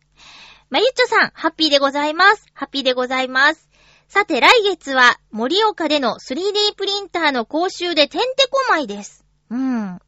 [0.72, 2.48] まゆっちょさん、ハッピーでございます。
[2.56, 3.70] ハッピーでございます。
[4.08, 9.24] さて、来月は、森岡での 3D プリンターの講習でてんてこまいです。
[9.52, 10.00] うん。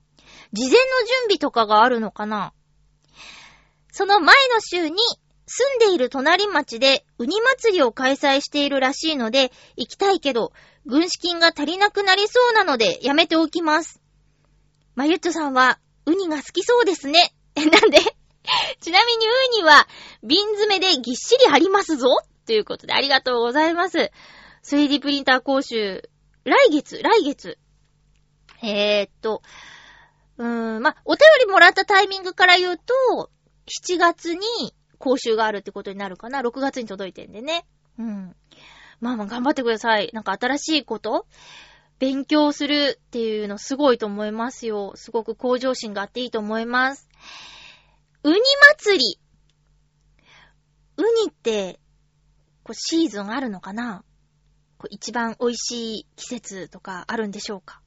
[0.52, 0.82] 事前の準
[1.26, 2.54] 備とかがあるのかな
[3.92, 4.98] その前の週に
[5.46, 10.54] 住んでいる隣町でウニ祭りを開催しているらしいので行きたいけど、
[10.88, 14.02] 軍資金が足りなくなりそうなのでやめておきます。
[14.98, 17.32] まゆっちょさんはウニが好きそうですね。
[17.54, 18.00] え なんで？
[18.82, 19.30] ちなみにウ
[19.60, 19.88] ニは
[20.24, 22.08] 瓶詰めでぎっしり貼りますぞ
[22.48, 24.12] ということでありがとうございます。
[24.64, 26.10] 3D プリンター講習、
[26.46, 27.60] 来月、来月。
[28.64, 29.44] えー、っと、
[30.40, 33.30] うーん、まお便りもらったタイミングから言うと、
[33.68, 34.42] 7月に
[34.98, 37.68] 講習があるってことになるかな ?6 月に届いてんでね。
[38.00, 38.36] うん。
[39.00, 40.10] まあまあ頑張ってください。
[40.14, 41.28] なんか新しいこと
[42.00, 44.94] 勉強するっていうのすごいと思いますよ。
[44.96, 47.10] すごく向上心があっていいと思います。
[48.24, 48.40] ウニ
[48.78, 49.20] 祭り。
[50.98, 51.80] ウニって、
[52.64, 54.04] こうシーズンあるのかな？
[54.78, 57.82] こう一番美味しい季節とかあるんでしょうか？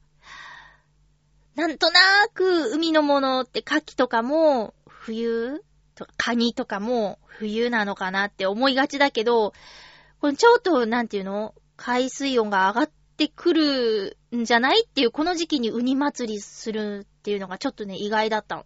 [1.55, 5.63] なんとなーく海のものって牡蠣とかも冬
[5.95, 9.53] とかカニとかも冬なのかなって思いがちだけど、
[10.19, 11.53] これちょっとなんていうの？
[11.77, 18.65] 海水温が上がってくるんじゃないっていうこの時期にウニ祭りするっていうのがちょっとね意外だったの。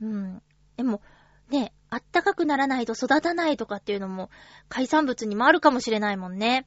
[0.00, 0.42] うん。
[0.78, 1.02] でも、
[1.50, 4.30] ね、あったかくならないと育たないとかっていうのも
[4.70, 6.66] 海産物にもあるかもしれないもんね。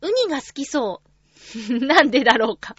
[0.00, 1.02] ウニが好きそ
[1.68, 1.84] う。
[1.84, 2.76] なんでだろうか。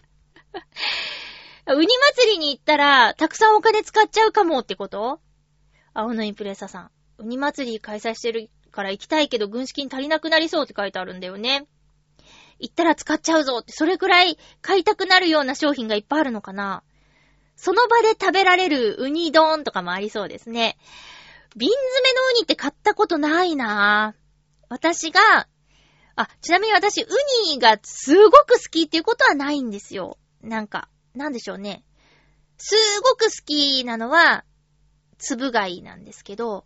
[1.67, 5.19] ウニ祭りに行ったら、たくさんお金使っちゃうかもってこと？
[5.93, 6.91] 青のインプレッサさん。
[7.17, 11.67] ウニ祭り開催してるから行きたいけど軍資金足りなくなりそうって書いてあるんだよね。
[12.59, 16.83] 行ったら使っちゃうぞって、それくらい買いたくなるような商品がいっぱいあるのかな
[17.55, 20.77] その場で食べられるウニ丼とかもありそうですね。
[21.57, 24.65] 瓶詰めのウニって買ったことないなぁ。
[24.69, 25.47] 私が、
[26.15, 27.07] あ、ちなみに私、ウ
[27.49, 30.17] ニがすごく好きっていうことはないんですよ。
[30.41, 31.83] なんか、なんでしょうね。
[32.57, 34.45] すごく好きなのは、
[35.17, 36.65] 粒貝なんですけど、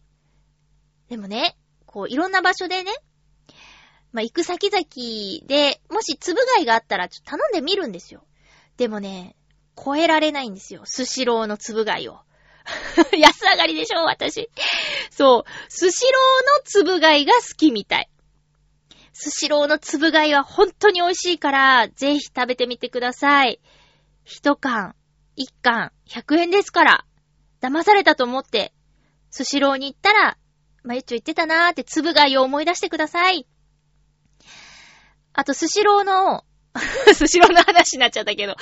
[1.10, 2.91] でもね、こう、いろんな場所でね、
[4.13, 8.23] まあ、行く先々で、もし粒貝があったら、ちょっと頼んでみるんですよ。
[8.78, 9.36] でもね、
[9.76, 10.84] 超えられないんですよ。
[10.86, 12.19] スシローの粒貝を。
[13.17, 14.49] 安上がりでしょ、私。
[15.10, 15.43] そう。
[15.67, 18.10] スシローの粒貝が好きみたい。
[19.13, 23.60] スシローの粒貝は本当に美味しいから、ぜひ食べてみてください。
[24.26, 24.95] 一缶、
[25.36, 27.06] 一缶、100円ですから。
[27.62, 28.73] 騙されたと思って、
[29.32, 30.38] スシローに行ったら、
[30.84, 33.47] まゆっちょ言ってたなーって粒貝を思い出してください。
[35.34, 36.43] あと、スシローの、
[37.13, 38.56] スシローの話になっちゃったけど、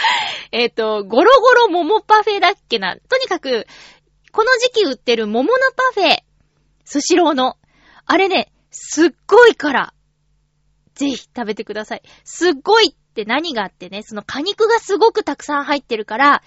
[0.52, 2.98] えっ、と、ゴロゴロ桃パフェだっけな。
[2.98, 3.68] とにかく、
[4.32, 6.20] この時期売ってる桃のパフェ、
[6.86, 7.58] スシローの、
[8.06, 9.94] あれね、すっごいから、
[10.96, 12.02] ぜひ食べてください。
[12.24, 16.44] すっごいって何があってね、その果肉がすごくたくさん入ってるから、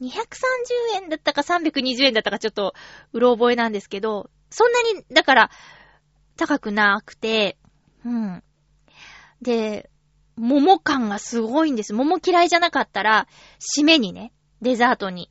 [0.00, 2.74] 230円だったか320円だったかちょっと、
[3.12, 5.50] うろ覚えなんですけど、そんなに、だから、
[6.36, 7.56] 高くなくて、
[8.04, 8.42] うん。
[9.42, 9.90] で、
[10.36, 11.92] 桃感がすごいんです。
[11.92, 13.26] 桃嫌いじゃなかったら、
[13.58, 15.30] 締めにね、デザートに、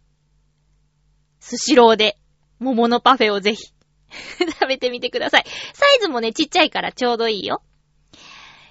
[1.39, 2.17] スシローで、
[2.59, 3.63] 桃のパフェをぜひ、
[4.59, 5.45] 食べてみてください。
[5.73, 7.61] サイズもね、ちっちゃいからちょうどいいよ。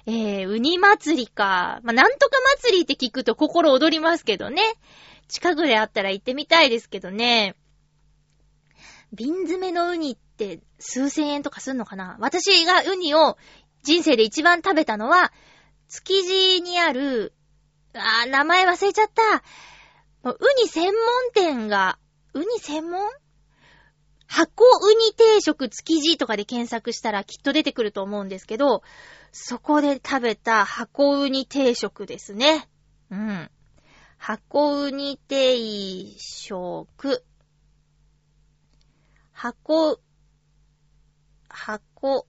[0.05, 1.79] えー、ウニ祭りか。
[1.83, 4.61] まあ、なんとか祭りって聞くと心躍りますけどね。
[5.27, 7.55] 近くであったら行ってみたいですけどね。
[9.13, 13.37] 瓶詰めのウニって数千円とかすんのかな私がウニを
[13.87, 15.31] 人生で一番食べたのは、
[15.87, 17.33] 築地にある、
[17.93, 19.37] あー、名前忘れちゃった。
[20.29, 20.93] うウニ専門
[21.33, 21.97] 店が、
[22.33, 23.09] ウニ専門？
[24.27, 28.83] 箱ウニ定食築地とかで検索したらきっと出てくると思うんですけど、
[29.31, 32.67] そこで食べた箱ウニ定食ですね。
[33.09, 33.49] うん。
[34.17, 37.23] 箱ウニ定食。
[39.31, 40.01] 箱、
[41.47, 42.27] 箱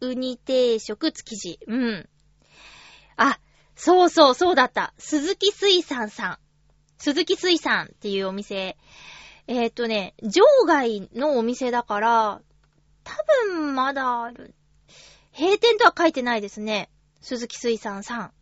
[0.00, 1.58] ウニ定食築地。
[1.66, 2.08] うん。
[3.16, 3.38] あ、
[3.76, 4.94] そうそうそうだった。
[4.98, 6.38] 鈴木水産さん。
[6.98, 8.76] 鈴木水産っていうお店。
[9.46, 12.42] えっ、とね、場外のお店だから、
[13.04, 13.14] 多
[13.48, 14.54] 分まだある。
[15.32, 16.90] 閉店とは書いてないですね。
[17.20, 18.32] 鈴木水産さん。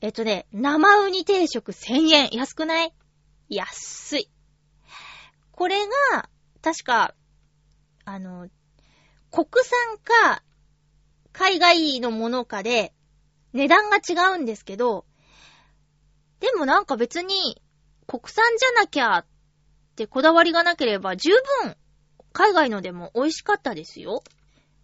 [0.00, 2.28] えっ、とね、生ウニ定食1000円。
[2.32, 2.92] 安くない？
[3.48, 4.30] 安い。
[5.52, 6.28] これが、
[6.62, 7.14] 確か、
[8.04, 8.48] あの、
[9.30, 10.42] 国産か、
[11.38, 12.94] 海外のものかで、
[13.52, 15.04] 値段が違うんですけど、
[16.40, 17.60] でもなんか別に、
[18.06, 19.26] 国産じゃなきゃっ
[19.96, 21.30] てこだわりがなければ十
[21.62, 21.76] 分
[22.32, 24.22] 海外のでも美味しかったですよ。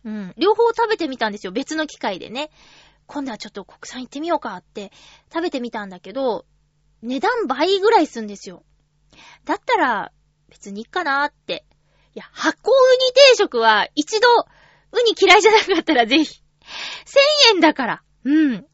[0.05, 0.35] うん。
[0.37, 1.53] 両方食べてみたんですよ。
[1.53, 2.51] 別の機会でね。
[3.07, 4.93] 今度はちょっと国産行ってみようかって
[5.33, 6.45] 食べてみたんだけど、
[7.01, 8.63] 値段倍ぐらいすんですよ。
[9.47, 10.13] だったら
[10.51, 11.65] 別にいいかなーって。
[12.15, 12.75] いや、箱ウ
[13.07, 14.29] ニ定食は一度
[14.93, 16.42] ウニ嫌いじゃなかったらぜひ。
[17.51, 18.03] 1000円だから。
[18.25, 18.63] うん。
[18.63, 18.67] で、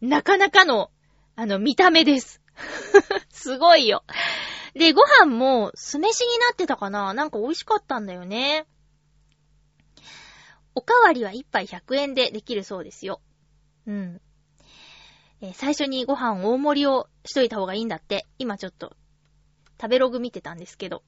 [0.00, 0.90] なかなかの、
[1.36, 2.40] あの、見た目です。
[3.30, 4.04] すごいよ。
[4.74, 8.66] で、ご飯も酢飯になってたかななんか美味しかったんだよね。
[10.74, 13.20] おかわりは1杯100円でできるそうですよ。
[13.86, 14.20] うん。
[15.42, 18.26] え最初にご飯大盛りをしといた方がいいんだって。
[18.38, 18.96] 今ちょっと、
[19.80, 21.02] 食べログ見てたんですけど。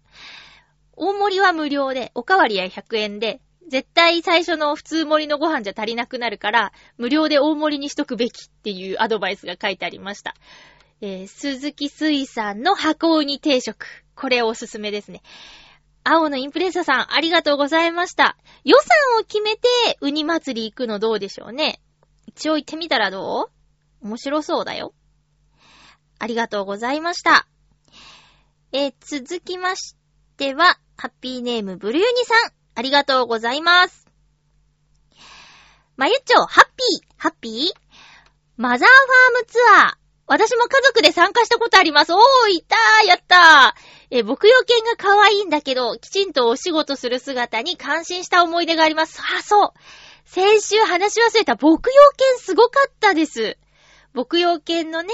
[0.97, 10.35] 大盛りは無料で、おかわりは100円で、絶対最初の普通盛りのご飯じゃ足りなくなるから、無料で大盛りにしとくべきっていうアドバイスが書いてありました。
[11.01, 13.87] えー、鈴木水産の箱ウニ定食。
[14.15, 15.23] これおすすめですね。
[16.05, 18.37] 青のインプレッサさん、ありがとうございました。
[18.65, 19.69] 予算を決めて、
[20.03, 21.81] ウニ祭り行くのどうでしょうね。
[22.27, 23.51] 一応行ってみたらど
[24.03, 24.07] う？
[24.07, 24.93] 面白そうだよ。
[26.19, 27.47] ありがとうございました。
[28.73, 29.97] えー続きまし
[30.37, 34.07] ては、ハッピーネームブルユニさん、ありがとうございます。
[35.97, 37.81] まゆっちょ、ハッピー、ハッピー？
[38.57, 39.95] マザーファームツアー。
[40.27, 42.13] 私も家族で参加したことあります。
[42.13, 42.21] おー、
[42.51, 44.19] いたー、やったー。
[44.19, 49.21] え、牧羊犬が可愛いんだけど、きちんとお仕事する姿に感心した思い出があります。
[49.39, 49.73] あ、そう。
[50.25, 53.59] 先週話し忘れた牧羊犬すごかったです。
[54.15, 55.13] 牧羊犬のね、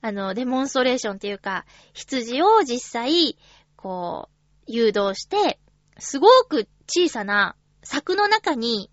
[0.00, 3.36] あの、デモンストレーションっていうか、羊を実際、
[3.76, 5.58] こう、誘導して、
[5.98, 8.90] すごく小さな柵の中に、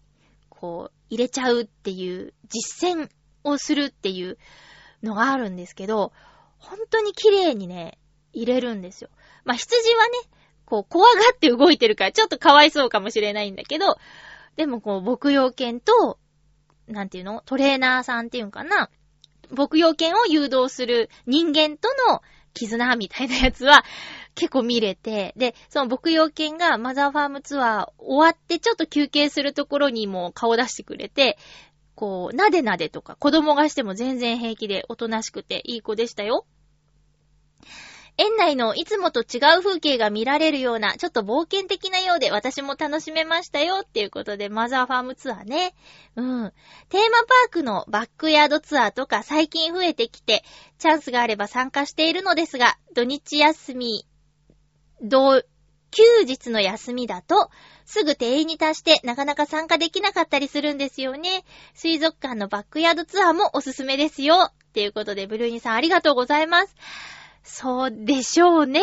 [0.50, 3.10] こう、入れちゃうっていう実践
[3.44, 4.38] をするっていう
[5.04, 6.14] のがあるんですけど、
[6.58, 7.98] 本当に綺麗にね、
[8.32, 9.10] 入れるんですよ。
[9.44, 10.12] まあ、羊はね、
[10.66, 13.98] こう、怖がって動いてるからちょっとかわいそうかもしれないんだけど、
[14.56, 16.20] でもこう、牧羊犬と、
[16.88, 17.44] なんていうの？
[17.46, 18.90] トレーナーさんっていうんかな？
[19.52, 22.22] 牧羊犬を誘導する人間との
[22.54, 23.84] 絆みたいなやつは
[24.40, 31.38] 結構見れて、で、その牧羊犬がマザーファームツアー終わってちょっと休憩するところにも顔出してくれて、
[31.94, 36.46] こう、なでなでとか子供がしても全然平気でおとなしくていい子でしたよ。
[38.16, 45.74] 園内のいつもと違う風景が見られるような、ちょっと冒険的なようで私も楽しめましたよっていうことで、マザーファームツアーね。
[46.16, 46.54] うん。
[46.88, 50.44] テーマパークのバックヤードツアーとか最近増えてきて、
[50.78, 54.06] チャンスがあれば参加しているのですが、土日休み、
[55.02, 55.44] 土、
[55.92, 57.50] 休日の休みだと、
[57.86, 61.44] すぐ定員に達してなかなか参加できなかったりするんですよね。
[61.74, 64.52] 水族館のバックヤードツアーもおすすめですよ。
[64.52, 66.76] っていうことで、ブルーニさんありがとうございます。
[67.44, 68.82] そうでしょうね。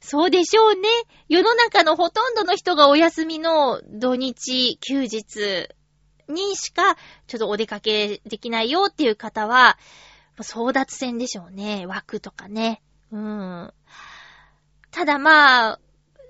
[0.00, 0.88] そうでしょうね。
[1.28, 5.68] 世の中のほとんどの人がお休みの土日、休日
[6.28, 6.96] にしか
[7.26, 9.78] ちょっとお出かけできないよっていう方は、
[10.40, 11.86] 争奪戦でしょうね。
[11.86, 12.82] 枠とかね。
[13.12, 13.72] うん。
[14.90, 15.80] ただまあ、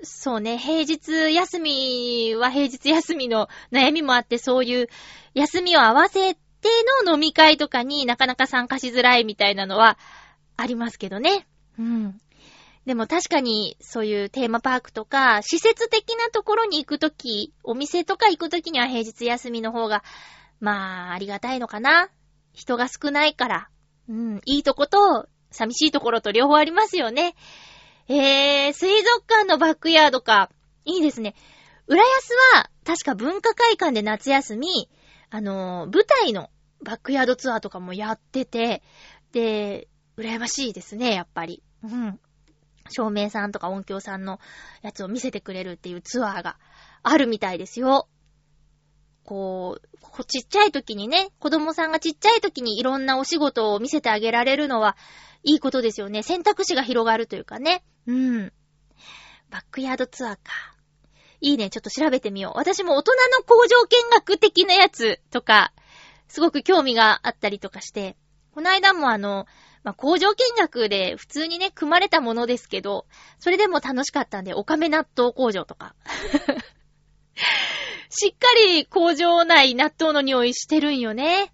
[0.02, 4.88] そうね、平日休みは平日休みの悩みもあって、そういう
[5.34, 6.40] 休みを合わせて
[7.04, 9.98] の飲み会とかになかなか参加しづらいみたいなのは
[10.56, 11.46] ありますけどね。
[11.78, 12.20] うん。
[12.86, 20.02] でも確かにそういうテーマパークとか、施設的なところに行くとき、お店とか行くときには平日休みの方が、
[20.60, 22.08] まあ、ありがたいのかな。
[22.52, 23.68] 人が少ないから。
[24.08, 27.34] うん、いいとこと、寂しいところと両方ありますよね。
[28.12, 30.50] えー、水族館のバックヤードか。
[30.84, 31.36] いいですね。
[31.86, 34.90] 浦安は、確か文化会館で夏休み、
[35.30, 36.50] あのー舞台の
[36.82, 38.82] バックヤードツアーとかもやってて、
[39.30, 39.86] で、
[40.16, 41.62] 羨ましいですね、やっぱり。
[41.84, 42.18] うん。
[42.88, 44.40] 照明さんとか音響さんの
[44.82, 46.58] やつを見せてくれるっていうツアーが
[47.04, 48.08] あるみたいですよ。
[49.22, 54.96] こう、こうちっちゃい時にね、子供さんがちっちゃい時にいろんなお仕事を見せてあげられるのは、
[55.44, 56.24] いいことですよね。
[56.24, 57.84] 選択肢が広がるというかね。
[58.10, 58.52] うん。
[59.50, 60.40] バックヤードツアーか。
[61.40, 61.70] いいね。
[61.70, 62.58] ちょっと調べてみよう。
[62.58, 65.72] 私も大人の工場見学的なやつとか、
[66.28, 68.16] すごく興味があったりとかして、
[68.52, 69.46] この間もあの、
[69.82, 73.06] まあ、工場見学で普通にね、組まれたものですけど、
[73.38, 75.94] それでも楽しかったんで、おかめ納豆工場とか。
[78.10, 81.52] しっかり工場内納豆の匂いしてるんよね。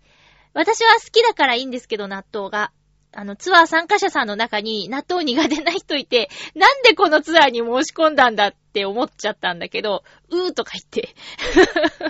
[0.54, 2.72] 私は好きだからいいんですけど、納豆が。
[3.18, 11.14] あの、ツアー参加者さんの中に納豆苦手な人いて、 なんでこのツアーに申し込んだんだって思っちゃったんだけど、うーとか言って。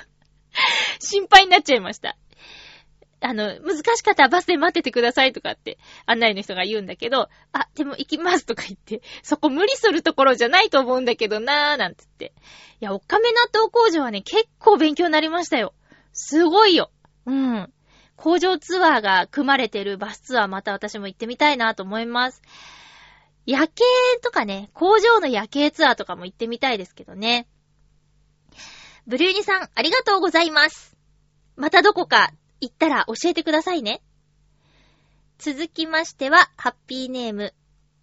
[0.98, 2.16] 心配になっちゃいました。
[3.20, 12.32] あの、難しかったらバスで待っててくださいとかって案内の人が言うんだけど、あ、でも行きますとか言って、そこ無理するところじゃないと思うんだけどなーなんつって。
[12.80, 15.72] いや、おっかめ納豆工場はね、結構勉強になりましたよ。
[16.12, 16.90] すごいよ。
[17.26, 17.72] うん。
[18.16, 22.42] 工場ツアーが組まれてるバスツアーまた私も行ってみたいなと思います。
[23.46, 23.84] 夜景
[24.22, 27.46] とかね、工場の夜景ツアーとかも行ってみたいですけどね。
[29.06, 30.96] ブルーニさん、ありがとうございます。
[31.54, 34.02] またどこか行ったら教えてくださいね。
[35.38, 37.54] 続きましては、ハッピーネーム、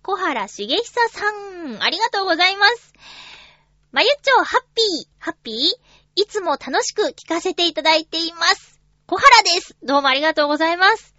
[0.02, 2.94] 小原茂久さん、ありがとうございます。
[3.92, 5.56] まゆっちょ、ハッピー、ハッピー
[6.16, 8.73] いつも楽しく聞かせていただいています。
[9.06, 9.76] 小原です。
[9.84, 11.14] どうもありがとうございます。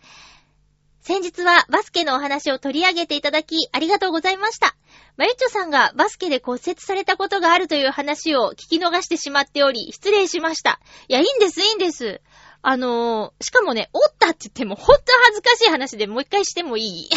[1.02, 4.74] 先日はバスケのお話を取り上げていただき、ありがとうございました。
[5.18, 10.80] まゆっちょさんがバスケで骨折されたことがあるという話を聞き逃してしまっており、失礼しました。
[11.08, 12.22] いや、いいんです、いいんです。
[12.62, 17.10] あのー、しかもね、折ったって言っても、ほんと恥ずかしい話でもう一回してもいい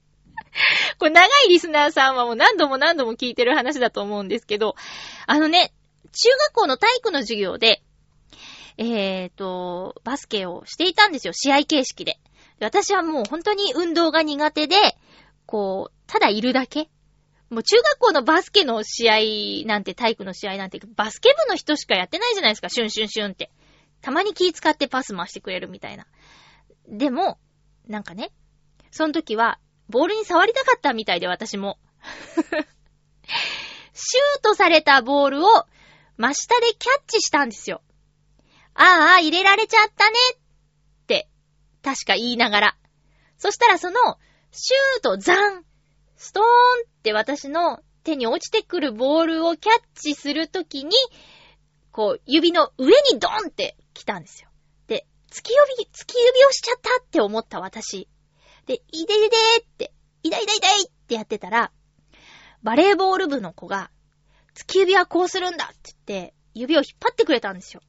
[0.98, 4.76] これ長いリスナーさんはもう何度も何度も聞いてる話だと思うんですけど、
[5.26, 5.74] あのね、
[6.10, 7.82] 中学校の体育の授業で、
[8.76, 11.32] えーと、バスケをしていたんですよ。
[11.32, 12.04] 試合形式。
[12.04, 12.18] で
[12.60, 14.76] 私はもう本当に運動が苦手で、
[15.46, 16.88] こう、ただいるだけ
[17.50, 23.50] もう中学校のバスケの試合なんて、体育の試合なんて、バスケ部の人しかやってないじゃないですか、シュンシュンシュンって。
[24.00, 26.06] たまに気使ってパス回してくれるみたいな。
[26.88, 27.38] でも、
[27.86, 28.32] なんかね、
[28.90, 29.58] その時は、
[29.88, 31.78] ボールに触りたかったみたいで、私も。
[33.92, 35.66] シュートされたボールを
[36.16, 37.82] 真下でキャッチしたんですよ。
[38.74, 41.28] ああ、入れられちゃったねって、
[41.82, 42.76] 確か言いながら。
[43.38, 43.94] そしたらその、
[44.50, 45.64] シュートザン
[46.16, 50.92] ストーンって私の手に落ちてくるボールをキャッチするときに、
[51.90, 54.48] こう、指の上にドンって来たんですよ。
[54.86, 58.08] で、突き指、突き指をしちゃったって思った私。
[58.66, 61.72] で、いでいでーって、いだいだいだいってやってたら、
[62.62, 63.90] バレーボール部の子が、
[64.54, 67.82] 突き指はこうするんだって言って、指を引っ張ってくれたんですよ。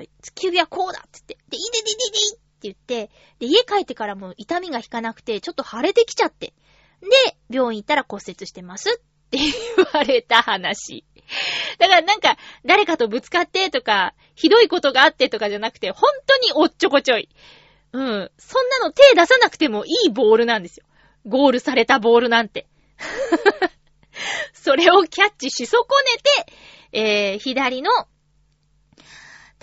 [0.00, 6.54] 突き指はこうだって言って、で、いでいでいでって言って、で、家帰ってからも痛みが引かなくて、ちょっと腫れてきちゃって。
[7.00, 9.38] で、病院行ったら骨折してますって
[9.76, 11.04] 言われた話。
[11.78, 17.28] だからなんか、誰かとぶつかってとか、ひどいことがあってとかじゃなくて、本当におっちょこちょい。
[17.92, 18.30] うん。
[18.38, 20.86] そんなの手出さなくてもいいボールなんですよ。
[21.26, 22.66] ゴールされたボールなんて。
[24.52, 25.82] それをキャッチし損
[26.42, 26.52] ねて、
[26.92, 27.90] えー、左の、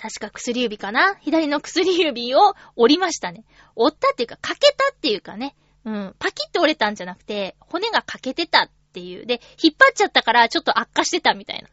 [0.02, 1.14] 確か薬指かな？
[1.20, 3.44] 左の薬指を折りましたね。
[3.76, 5.54] 折ったっていうか、欠けたっていうかね。
[5.84, 6.16] うん。
[6.18, 9.26] パキッと折れたんじゃなくて、骨が欠けてたっていう。
[9.26, 11.68] で、引っ張っちゃったからちょっと悪化してたみたいな。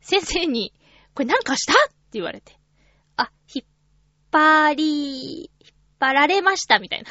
[0.00, 0.72] 先生に、
[1.14, 1.74] これなんかした？
[1.74, 2.58] って言われて。
[3.16, 3.64] あ、引っ
[4.32, 5.48] 張り、引っ
[6.00, 7.10] 張られましたみたいな。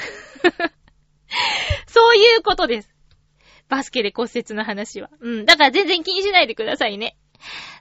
[1.87, 2.93] そういうことです。
[3.69, 5.09] バスケで骨折の話は。
[5.21, 5.45] うん。
[5.45, 7.15] だから全然気にしないでくださいね。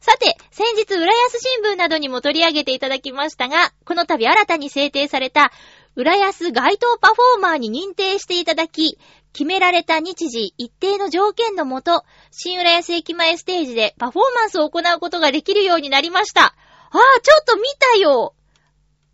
[0.01, 5.53] さて、先日、浦安新聞などにも取り上げていただきましたが、この度新たに制定された、
[5.95, 8.99] 浦安街頭パフォーマーに認定していただき、
[9.33, 16.45] 決められた日時、一定の条件のもと、新浦安駅前ステージでパフォーマンスを行うことができるようになりました。
[16.45, 16.55] あ
[16.91, 17.63] あ、ちょっと見
[17.95, 18.35] たよ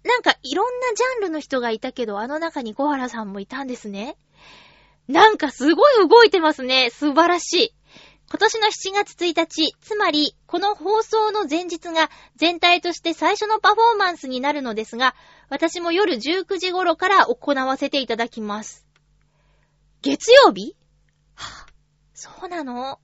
[0.05, 4.17] なんかいろんなジャンルの人がいたけど、あの中に小原さんもいたんですね。
[5.07, 6.91] なんかすごい動いてますね。
[6.91, 7.75] 素晴らしい。
[8.31, 15.15] 今年の7月1日、つまり、この放送の前日が全体として最初のパフォーマンスになるのですが、
[15.49, 18.87] 私も夜19時頃から行わせていただきます。
[20.03, 20.77] 月曜日？
[21.37, 21.71] はぁ、
[22.13, 23.01] そうなの？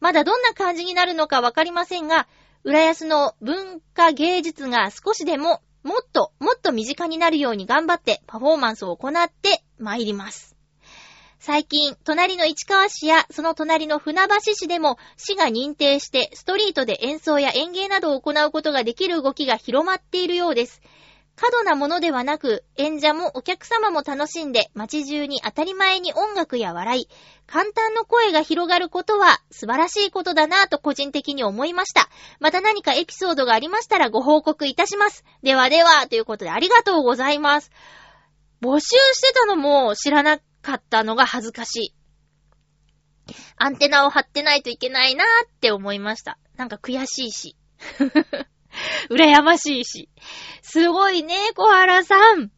[0.00, 2.26] まだどんな感じになるのかわかりませんが、
[2.64, 10.55] 浦安の文化芸術が少しでももっともっと身近になるように頑張ってパフォーマンスを行って参ります。
[11.38, 20.80] 最近、隣の市川市やその隣の船橋市でも市が認定してストリートで演奏や演芸などを行うことができる動きが広まっているようです。
[21.36, 27.08] 過度なものではなく、演者もお客様も楽しんで街中に当たり前に音楽や笑い、
[27.46, 32.08] 簡単の声が広がることは素晴らしいことだなぁと個人的に思いました。
[32.40, 35.24] また何かエピソードがありましたらご報告いたします。
[35.42, 37.70] ではでは、ということでありがとうございます。
[38.62, 41.94] 募集してたのも知らなかったのが恥ずかしい。
[43.56, 46.38] アンテナを張ってないといけないなーって思いました。
[46.56, 47.56] なんか悔しいし。
[49.08, 50.08] 羨ましいし。
[50.62, 52.50] すごいね、小原さん。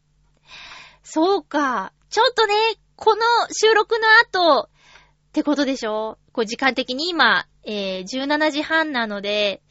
[1.03, 1.93] そうか。
[2.09, 2.55] ちょっとね、
[2.95, 3.21] この
[3.53, 6.17] 収録の後、ってことでしょ？
[6.33, 9.61] こう時間的に今、えー、17時半なので、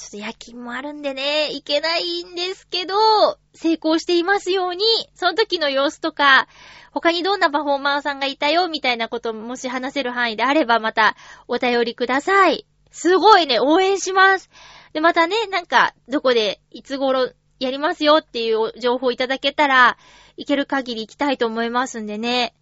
[0.00, 2.94] ちょっと夜勤もあるんでね、いけないんですけど、
[3.52, 4.82] 成功していますように、
[5.14, 6.48] その時の様子とか、
[6.90, 11.16] 他にどんなパフォーマーさんがいたよ、みたいなこともし話せる範囲であればまた
[11.48, 12.64] お便りください。
[12.90, 14.48] すごいね、応援します。
[14.94, 19.98] で、またね、なんか、どこで、いつ頃やりますよっていう情報いただけたら、
[20.38, 22.54] いける限り行きたいと思いますんでね。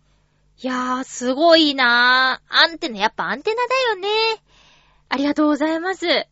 [0.61, 2.65] いやー、すごいなー。
[2.65, 4.43] アンテナ、やっぱアンテナだよね。
[5.09, 6.27] ありがとうございます。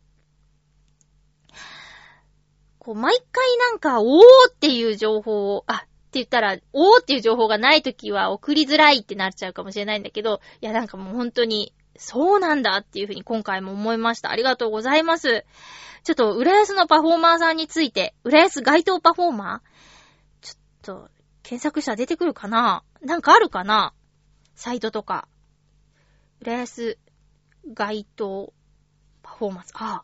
[2.87, 14.31] こう、毎回なんか、おーっていう情報を、あ、って言ったら、おーっていう情報がないときは送りづらいってなっちゃうかもしれないんだけど、いや、なんかもう本当に、そうなんだっていうふうに今回も思いました。
[14.31, 15.43] ありがとうございます。
[16.05, 20.45] ちょっと、浦安のパフォーマーさんについて、浦安街頭パフォーマー？
[20.45, 20.57] ちょっ
[21.01, 21.09] と、
[21.43, 22.85] 検索したら出てくるかな？
[23.01, 23.93] なんかあるかな？
[24.55, 25.27] サイトとか。
[26.39, 26.97] 浦安
[27.73, 28.53] 街頭
[29.23, 29.71] パフォーマンス。
[29.73, 30.03] あ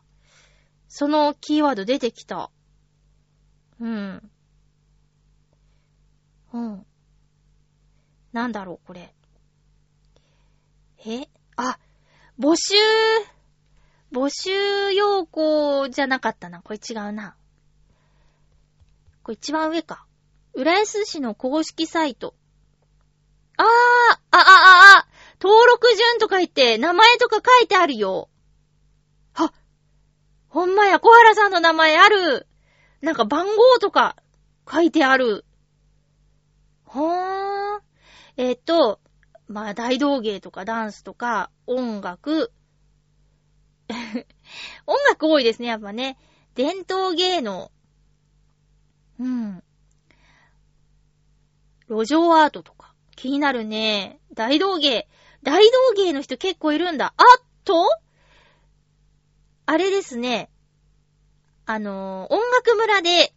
[0.88, 2.50] そのキーワード出てきた。
[3.80, 4.30] うん。
[6.52, 6.86] うん。
[8.32, 9.14] なんだろう、これ。
[11.06, 11.28] え？
[11.56, 11.78] あ、
[12.38, 12.74] 募集、
[14.12, 16.62] 募集要項じゃなかったな。
[16.62, 17.36] これ違うな。
[19.22, 20.06] これ一番上か。
[20.54, 22.34] 浦安市の公式サイト。
[23.56, 23.68] あー、あ、
[24.30, 25.08] あ、あ、あ、
[25.40, 28.28] 登録順とか言って名前とか書いてあるよ。
[29.32, 29.52] は、
[30.48, 32.46] ほんまや、小原さんの名前ある。
[33.04, 34.16] なんか番号とか
[34.70, 35.44] 書いてある。
[36.84, 37.80] ほーん。
[38.38, 38.98] えっ、と、
[39.46, 42.50] まあ、大道芸とかダンスとか音楽。
[44.86, 46.16] 音楽多いですね、やっぱね。
[46.54, 47.70] 伝統芸能。
[49.20, 49.62] うん。
[51.90, 52.94] 路上アートとか。
[53.16, 54.18] 気になるね。
[54.32, 55.06] 大道芸。
[55.42, 57.12] 大道芸の人結構いるんだ。
[57.18, 57.86] あっと
[59.66, 60.50] あれですね。
[61.66, 63.32] あのー音楽村で、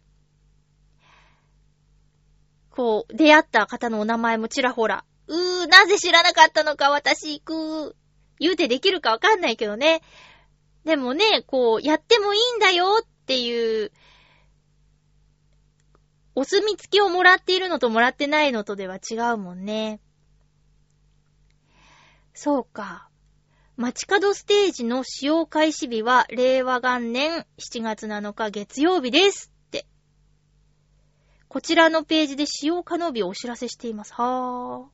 [2.70, 5.04] こう、出会った方のお名前もちらほら。
[5.26, 7.96] うー、なぜ知らなかったのか私行、く。
[8.38, 10.02] 言うてできるかわかんないけどね。
[10.84, 13.92] でもね、こう、やってもいいんだよっていう、
[16.34, 20.00] お墨付きをもらっているのともらってないのとでは違うもんね。
[22.32, 23.07] そうか。
[23.78, 29.86] 街角ステージの使用開始日は令和元年7月7日月曜日ですって。
[31.46, 34.12] こちらのページで使用可能日をお知らせしています。
[34.14, 34.88] は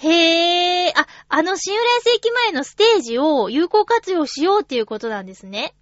[0.00, 0.08] ぁ。
[0.08, 1.00] へぇー。
[1.00, 5.72] あ、あの新浦安駅前のステージを有効活用しようっていうことなんですね。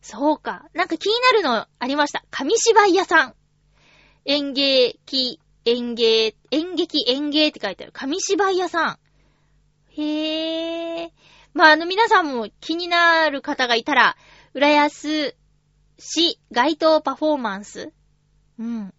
[0.00, 0.66] そうか。
[0.74, 2.24] なんか気になるのありました。
[2.32, 3.34] 紙芝居屋さん。
[4.24, 7.92] 演劇、演芸、演劇、演芸って書いてある。
[7.92, 8.98] 紙芝居屋さん。
[9.96, 11.10] へぇー。
[11.54, 14.16] まあ、あの皆さんも気になる方がいたら、
[14.54, 15.36] 浦安
[15.98, 17.92] 市街頭パフォーマンス。
[18.58, 18.94] うん。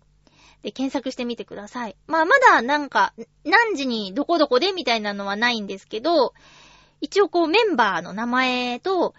[0.62, 1.98] で、検索してみてください。
[2.08, 3.14] まあ、まだなんか、
[3.44, 6.34] 何時にどこどこでみたいなのはないんですけど、
[7.02, 9.14] 一応こうメンバーの名前と、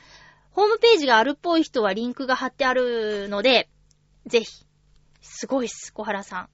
[0.53, 3.69] ホームページがあるっぽい人はリンクが貼ってあるので、
[4.27, 4.65] ぜひ。
[5.21, 6.49] すごいっす、小原さん。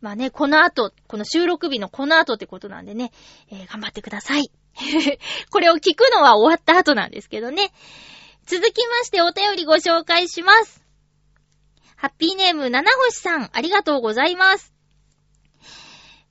[0.00, 3.12] まあね、この後、この収録日のこの後ってことなんでね、
[3.50, 4.50] えー頑張ってください。
[5.50, 7.72] これを聞くのは終わった後なんですけどね。
[8.46, 10.84] 続きましてお便りご紹介します。
[11.96, 14.72] ハッピーネーム七星さん、ありがとうございます。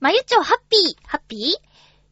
[0.00, 1.40] まゆちょハッピー、ハッピー？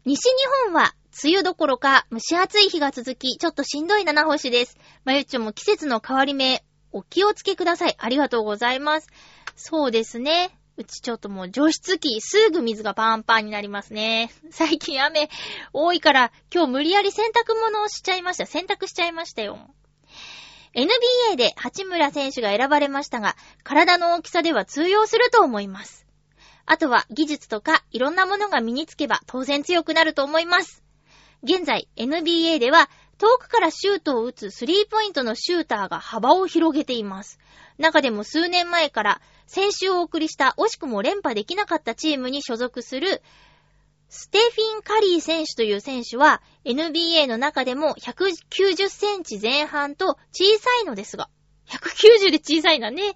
[0.04, 0.30] 西日
[0.66, 0.94] 本は
[1.24, 4.76] 梅雨どころか蒸し暑い日が続き、ちょっとしんどい七星です。
[5.04, 7.96] まゆちょも季節の変わり目、お気をつけください。
[7.98, 9.08] ありがとうございます。
[9.56, 10.50] そうですね。
[10.78, 14.30] うちちょっともう除湿機、すぐ水がパンパンになりますね。
[14.50, 15.30] 最近雨
[15.72, 18.44] 多いから、今日無理やり洗濯物をしちゃいました。
[18.44, 19.58] 洗濯しちゃいましたよ。
[20.74, 26.06] NBA で八村選手が選ばれましたが、体の大きさでは通用すると思います。
[26.66, 30.82] あとは技術とかいろんなものが身につけば当然強くなると思います。
[31.42, 37.38] 現在 NBA では遠くからシュートを打つスリーポイントのシューターが幅を広げています。
[37.78, 43.22] 中でも数年前から先週お送りした惜しくも連覇できなかったチームに所属する
[44.08, 51.28] ステフィン・カリー選手という選手は NBA の中でも190センチ前半と小さいのですが、
[51.68, 53.14] 190で小さいんだね。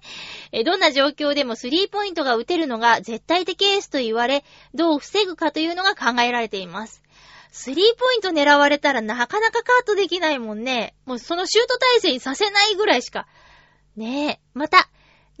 [0.65, 7.01] どんな状況でもスリーポイントが打てるのが絶対的エースと言われ、どう防ぐかというのが考えられています。
[7.51, 10.93] スリーポイント狙われたらなかなかカットできないもんね。
[11.05, 13.27] もうそのシュート体制にさせないぐらいしか。
[13.95, 14.39] ねえ。
[14.53, 14.89] また、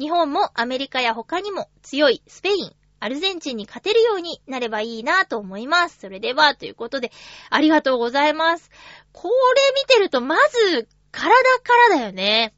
[0.01, 5.99] 日本もアメリカや他にも強いスペイン、アルゼンチンに勝てるようになればいいなと思います。
[5.99, 7.11] それでは、ということで、
[7.51, 8.71] ありがとうございます。
[9.13, 9.33] これ
[9.79, 12.55] 見てると、まず、体からだよね。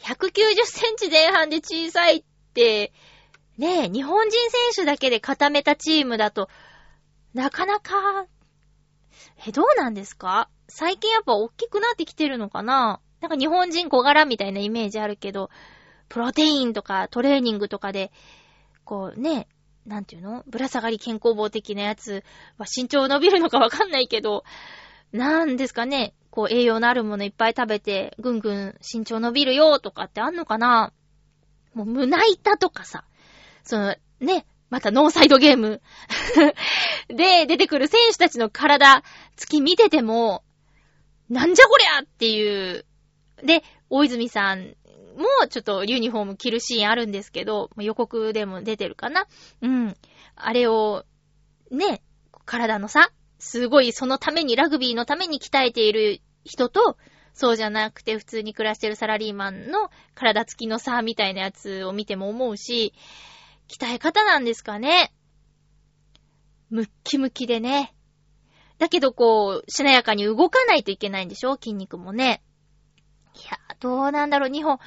[0.00, 2.92] 190センチ前半で小さいって、
[3.56, 6.50] ねえ、日本人選手だけで固めたチームだと、
[7.32, 8.26] なかなか、
[9.46, 10.50] え、どうなんですか？
[10.68, 13.00] 最近やっぱ大きくなってきてるのかな？
[13.22, 15.48] なんか日本人小柄みたいなイメージあるけど、
[16.08, 18.12] プロテインとかトレーニングとかで、
[18.84, 19.48] こうね、
[19.86, 20.42] なんていうの？
[20.46, 22.24] ぶら下がり健康棒的なやつ
[22.58, 24.44] は身長伸びるのかわかんないけど、
[25.12, 30.92] なんですかね、こう栄養のあるものいっぱい食べて、ぐんぐん身長伸びるよとかってあんのかな？
[31.74, 33.04] もう胸板とかさ、
[33.64, 35.80] そのね、またノーサイドゲーム
[37.08, 39.02] で出てくる選手たちの体
[39.36, 40.42] つき見てても、
[41.28, 42.84] なんじゃこりゃっていう。
[43.44, 44.74] で、大泉さん
[45.16, 49.26] もちょっとユニフォーム着るシーンあるんですけど、予告でも出てるかな
[49.62, 49.96] うん。
[50.34, 51.04] あれを、
[51.70, 52.02] ね、
[52.44, 56.96] 体のさ、すごいそのために、ラグビーのために鍛えている人と、
[57.32, 62.94] そうじゃなくて普通に暮らしてるサラリーマンの体つきの差みたいなやつを見ても思うし、
[63.68, 65.12] 鍛え方なんですかね。
[66.70, 67.94] ムッキムキでね。
[68.78, 71.54] だけどこう、しなやかに動かないといけないんでしょ？
[71.54, 72.42] 筋肉もね。
[73.36, 74.78] いや、どうなんだろう、日本。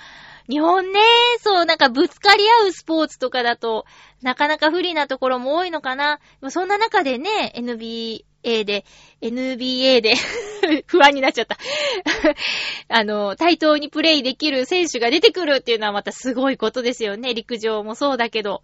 [0.50, 1.00] 日本ね、
[1.42, 3.86] そう、なんかぶつかり合うスポーツとかだと、
[4.24, 6.20] なかなか不利なところも多いのかな。
[6.50, 8.86] そんな中でね、NBA で、
[9.22, 10.16] NBA で
[10.88, 11.58] 不安になっちゃった
[12.90, 17.36] あの、対等にプレイできる選手が出てくるっていうのはまたすごいことですよね。
[17.36, 18.64] 陸上もそうだけど。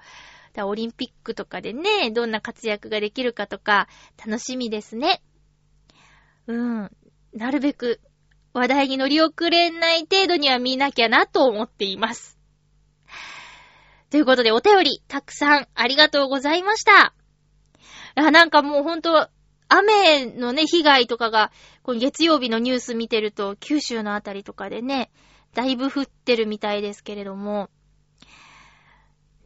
[0.58, 3.90] オリンピックとかでね、どんな活躍ができるかとか、
[4.26, 5.22] 楽しみですね。
[6.48, 6.92] うん。
[7.34, 8.00] なるべく
[8.56, 12.40] 話題に乗り遅れない程度には見なきゃなと思っています。
[14.10, 17.14] ということで、お便り、たくさんありがとうございました。
[18.16, 19.28] あ、なんかもうほんと、
[19.68, 21.52] 雨のね、被害とかが、
[21.84, 25.12] この月曜日のニュース見てると、九州のあたりとかでね、
[25.54, 27.70] だいぶ降ってるみたいですけれども、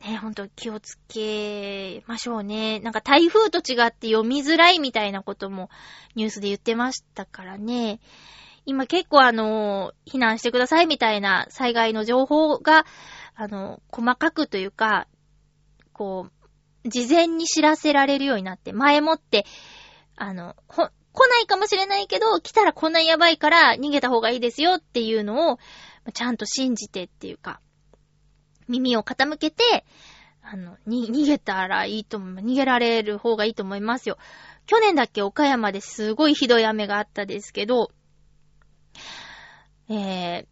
[0.05, 2.79] ね、ほんと気をつけましょうね。
[2.81, 5.71] なんか台風と違って読みづらいみたいなことも
[6.13, 7.99] ニュースで言ってましたからね。
[8.69, 12.85] 今結構あの、避難してくださいみたいな災害の情報が、
[13.33, 15.07] あの、細かくというか、
[15.91, 16.27] こ
[16.85, 19.47] う、事前に知らせられるようになって、前もって、
[20.15, 25.57] あの、ほ、来ないかもしれないけど、来たらこんなやばいから逃げた方がいいですよっていうのを、
[26.13, 27.59] ちゃんと信じてっていうか、
[28.67, 29.83] 耳を傾けて、
[30.43, 32.35] あの、に、逃げたらいいと思う。
[32.35, 34.19] 逃げられる方がいいと思いますよ。
[34.67, 37.91] 去年だっけ岡山ですごいひどい雨があったですけど、
[39.89, 40.45] え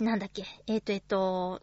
[0.00, 1.62] ー、なんだっけ、えっ、ー、と、えっ、ー、と、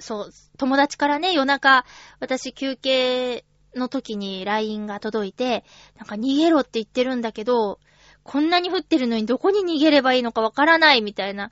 [0.00, 1.84] そう、友達からね、夜中、
[2.18, 3.44] 私休憩
[3.76, 5.64] の時に LINE が届いて、
[5.96, 7.78] なんか逃げろって言ってるんだけど、
[8.24, 11.50] こんなに降ってるのにどこに逃げればいいのかわからないみたいな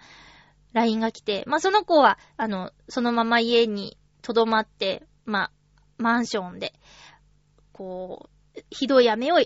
[0.72, 5.52] LINE が来て、まあ、その子は、あの、そのまま家に留まって、まあ、
[5.98, 6.72] マンションで、
[7.72, 9.36] こう、ひどい雨を、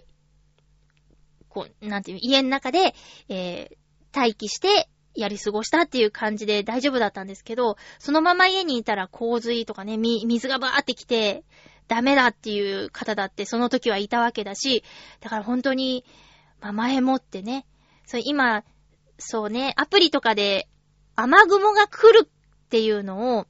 [1.48, 2.94] こう、なんていう、家の中で、
[3.28, 11.44] えー、待機してやり過ごしたっていう感じで大丈夫だったんですけど、そのまま家にいたら洪水とかね、水がバーってきて、
[11.88, 14.84] ダメだっていう方だってその時はいたわけだし、
[15.20, 16.04] だから本当に、
[16.60, 17.66] まあ、前もってね、
[18.06, 18.64] そう今、
[19.18, 20.68] そうね、アプリとかで
[21.16, 23.46] 雨雲が来るっていうのを、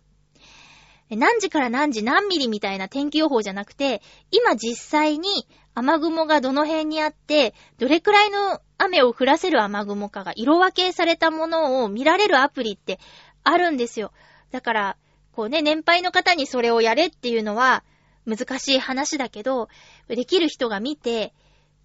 [1.10, 12.98] 何時から何時何ミリみたいな天気予報じゃなくて、今実際に雨雲がどの辺にあって、どれくらいの雨を降らせる雨雲かが色分けされたものを見られるアプリって
[13.44, 14.12] あるんですよ。
[14.50, 14.96] だから、
[15.32, 17.84] こうね、年配の方にそれをやれっていうのは
[18.26, 19.68] 難しい話だけど、
[20.08, 21.32] できる人が見て、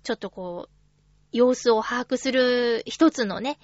[0.04, 0.70] ちょっとこう、
[1.32, 3.58] 様子を把握する一つのね、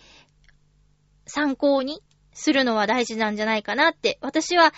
[1.26, 2.02] 参考に
[2.34, 4.18] するのは大事なんじゃないかなって。
[4.22, 4.74] 私は、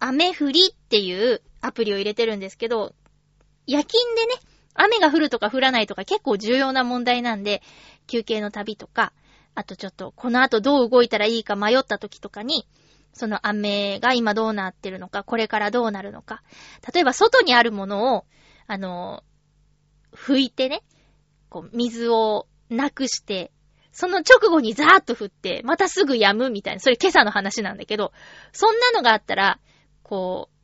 [0.00, 2.94] 雨降りっていうアプリを入れてるんですけど、
[3.66, 4.34] 夜勤でね、
[4.74, 7.62] 雨が降るとか降らないとか結構重要な問題なんで、
[8.06, 9.12] 休憩の旅とか、
[9.54, 12.66] あとちょっとこの後どう動いたらいいか迷った時とかに、
[13.12, 16.42] その雨が今どうなってるのか、これからどうなるのか。
[16.92, 18.24] 例えば外にあるものを、
[18.66, 19.22] あの、
[20.12, 20.82] 拭いてね、
[21.48, 23.52] こう、水をなくして、
[23.92, 28.12] その直後にザーッと降って、またすぐ止むみたいな、それ今朝の話なんだけど、
[28.52, 29.60] そんなのがあったら、
[30.02, 30.54] こう、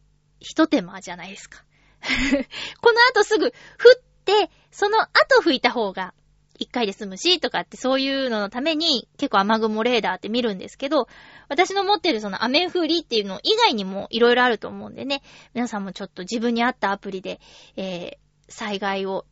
[0.40, 1.62] 一手間じゃないですか。
[2.80, 6.14] この後すぐ降って、その後吹いた方が
[6.58, 11.08] 一回で済むし、とかってそういうののために結構雨雲レーダーって見るんですけど、
[11.48, 15.22] 私の持ってるその雨降りっていうの以外にも色々あると思うんでね、
[15.54, 17.40] 皆さんもちょっと自分に合ったアプリで、
[17.76, 19.24] えー、災害を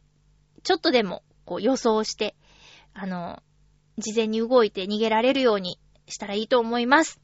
[0.63, 2.35] ちょっとでもこう予想して、
[2.95, 3.43] あの、
[3.99, 7.21] 事前に動いて逃げられるようにしたらいいと思います。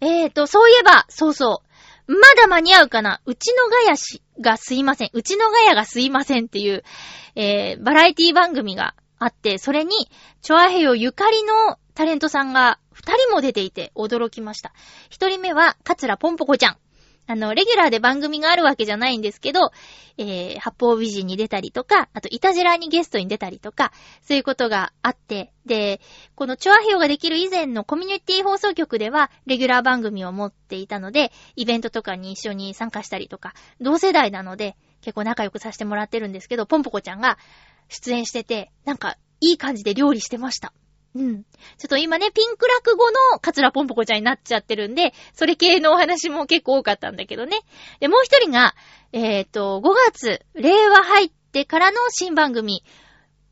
[0.00, 1.71] えーと、そういえば、そうそう。
[2.06, 3.20] まだ間に合うかな？
[3.26, 5.10] うちのガヤし、がすいません。
[5.12, 6.82] うちのガヤがすいませんっていう、
[7.34, 14.72] えー、バラエティ番組があって、それに、チョアヘヨゆかりのタレントさんが二人も出ていて驚きました。
[15.10, 16.76] 一人目は、カツラポンポコちゃん。
[17.26, 19.70] あの、レギュラーで番組があるわけじゃないんですけど、
[20.18, 23.92] えー、八方美人に出たりとか、あと、イタジラにゲストに出たりとか、
[24.22, 26.00] そういうことがあって、で、
[26.34, 37.38] このチョアヘオができる以前のコミュニティ放送局では、レギュラー番組を持っていたので、イベントとかに一緒に参加したりとか、同世代なので、結構仲良くさせてもらってるんですけど、ポンポコちゃんが
[37.88, 40.72] 出演してて、なんか、いい感じで料理してました。
[41.14, 41.42] うん。
[41.42, 41.48] ちょ
[41.86, 47.60] っと今ね、ピンク落語のカツラポンポコちゃんになっちゃってるんで、それ系のお話も結構多かったんだけどね。
[48.00, 48.74] で、もう一人が、
[49.12, 52.82] えっ、ー、と、5月、令和入ってからの新番組、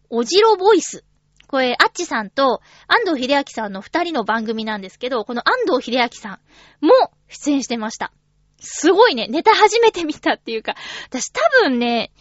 [0.09, 1.05] おじろボイス。
[1.49, 6.39] これ、アッチさんと安藤秀明さんの二人の番組なんですけど、この安藤秀明さ
[6.81, 6.93] んも
[7.29, 8.13] 出演してました。
[8.61, 12.13] すごいね、ネタ初めて見たっていうか、私多分ね、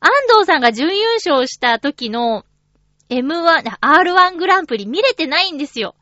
[0.00, 2.44] 安藤さんが準優勝した時の
[3.10, 5.94] M1、R1 グランプリ見れてないんですよ。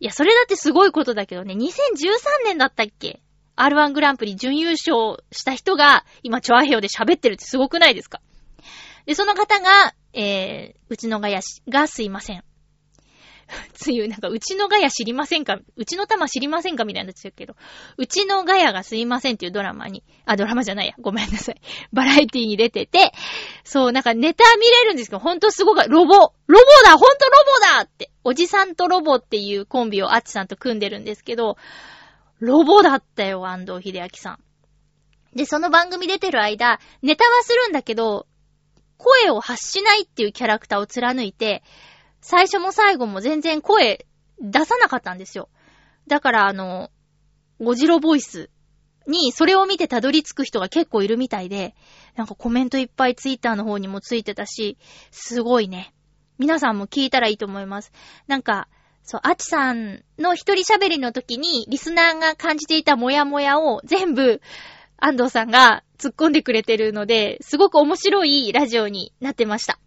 [0.00, 1.64] いや、それだってすごいことだけどね、2013
[2.44, 3.20] 年だったっけ
[3.56, 8.20] ?R1 グランプリ準優勝した人が、今、チョアヘヨで喋ってるってすごくないですか？
[9.06, 12.44] で、その方が、えー、うちのがやし、がすいません。
[13.72, 15.58] つゆ、なんか、うちのガヤ知りませんか？
[15.76, 17.54] うちの玉知りませんかみたいになってるけど、
[17.96, 21.60] うちのガヤがすいませんっていうドラマに、あ、ドラマじゃないや、ごめんなさい。
[21.92, 23.12] バラエティに出てて、
[23.64, 26.96] そう、なんかネタ見れるんですけど、ほんとすごく、ロボ、ロボだ!
[26.96, 27.30] ほんとロ
[27.70, 31.56] ボだって、おじさんとロボっていうコンビをあっちさんと組んでるんですけど、
[32.40, 34.38] ロボだったよ、安藤秀明さん。
[35.34, 38.26] で、その番組出てる間、ネタはするんだけど、
[38.96, 41.62] 声を発しないっていうキャラクターを貫いて、
[42.20, 44.06] 最初も最後も全然声
[44.40, 45.48] 出さなかったんですよ。
[46.06, 46.90] だからあの、
[47.60, 48.50] ゴジロボイス
[49.06, 51.74] にそれを見てたどり着く人が結構いるみたいで、
[52.16, 54.78] なんかコメントいっぱいツイッターの方にもついてたし、
[55.10, 55.94] すごいね。
[56.38, 57.92] 皆さんも聞いたらいいと思います。
[58.26, 58.68] なんか、
[59.02, 64.40] そう、アチさんの一人喋りの時にリスナーが感じていたモヤモヤを全部
[64.98, 69.78] 安藤さんが突っ込んでくれてるので、すごく面白いラジオになってました。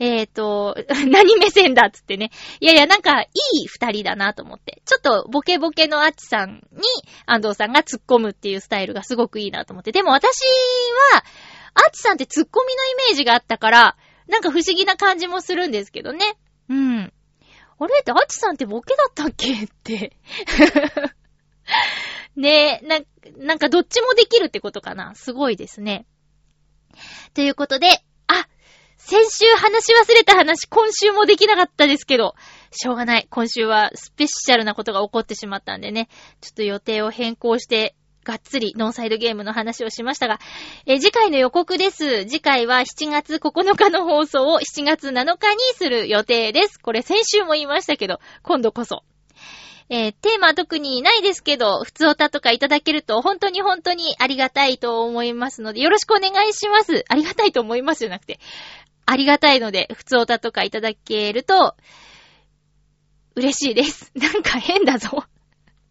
[0.00, 0.74] えっ、ー、と、
[1.08, 2.30] 何目線だっつってね。
[2.58, 3.28] いやいや、なんか、い
[3.62, 4.80] い二人だなと思って。
[4.86, 6.82] ちょっと、ボケボケのアッチさんに、
[7.26, 9.92] 安藤さんが突っ込むっていうスタイルがすごくいいなと思って。
[9.92, 10.40] でも私
[11.12, 11.22] は、
[11.74, 13.96] アッチさんって突っ込みのイメージがあったから、
[14.26, 16.24] なんか不思議な感じもするんですけどね。
[16.70, 17.12] うん。
[17.78, 20.16] あれってアッチさんってボケだったっけって。
[22.36, 23.00] ねえ、な、
[23.36, 25.14] なんかどっちもできるってことかな。
[25.14, 26.06] すごいですね。
[27.34, 28.02] ということで、
[29.02, 32.34] 先週話し忘れた話、今週もできなかったですけど、
[32.70, 33.26] しょうがない。
[33.30, 36.08] 今週はスペシャルなことが起こってしまったんでね、
[36.40, 40.38] ちょっと予定を変更して、がっつりノンサイドゲームの話をしましたが、
[40.86, 42.26] え次回の予告です。
[42.26, 46.78] 次回は7月9日の放送を7月7日にする予定です。
[46.78, 49.02] これ先週も言いましたけど、今度こそ。
[49.92, 57.04] えー、テーマは特にないですけど、普通歌とかいただけると本当に本当にありがたいと思いますので、よろしくお願いします。
[57.08, 58.38] ありがたいと思いますじゃなくて、
[59.10, 61.74] ありがたいので、普通おたとかいただけると、
[63.34, 64.12] 嬉しいです。
[64.14, 65.24] なんか変だぞ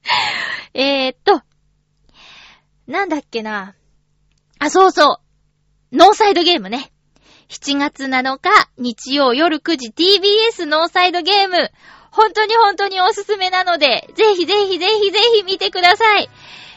[0.73, 1.41] えーっと、
[2.87, 3.75] なんだっけな。
[4.57, 5.19] あ、そうそ
[5.91, 5.95] う。
[5.95, 6.93] ノーサイドゲームね。
[7.49, 11.71] 7月7日、日曜夜9時 TBS ノーサイドゲーム。
[12.11, 16.29] 本当に本当におすすめなので、ぜひぜひぜひぜひ見てください。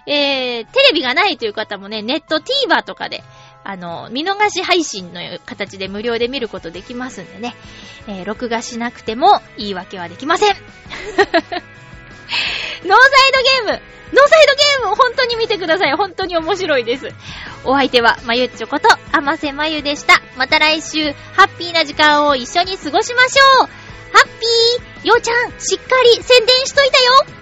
[0.07, 3.23] えー、テレビがないという方もね、ネット TVer とかで
[3.65, 7.55] あの、見逃し配信の形で無料で見ることできますんでね、
[8.09, 11.59] えー、録画しなくても言い訳はできません ノーサ
[12.89, 12.89] イ
[13.33, 15.97] ドゲームノーサイドゲーム本当に見てください。
[15.97, 17.09] 本当に面白いです。
[17.65, 20.21] お相手は、まゆっちょこと、あませまゆでした。
[20.37, 23.69] また来週、ハッピーな時間を一緒に過ごしましょうハ
[24.25, 27.42] ッピーようちゃん、しっかり宣伝しといたよ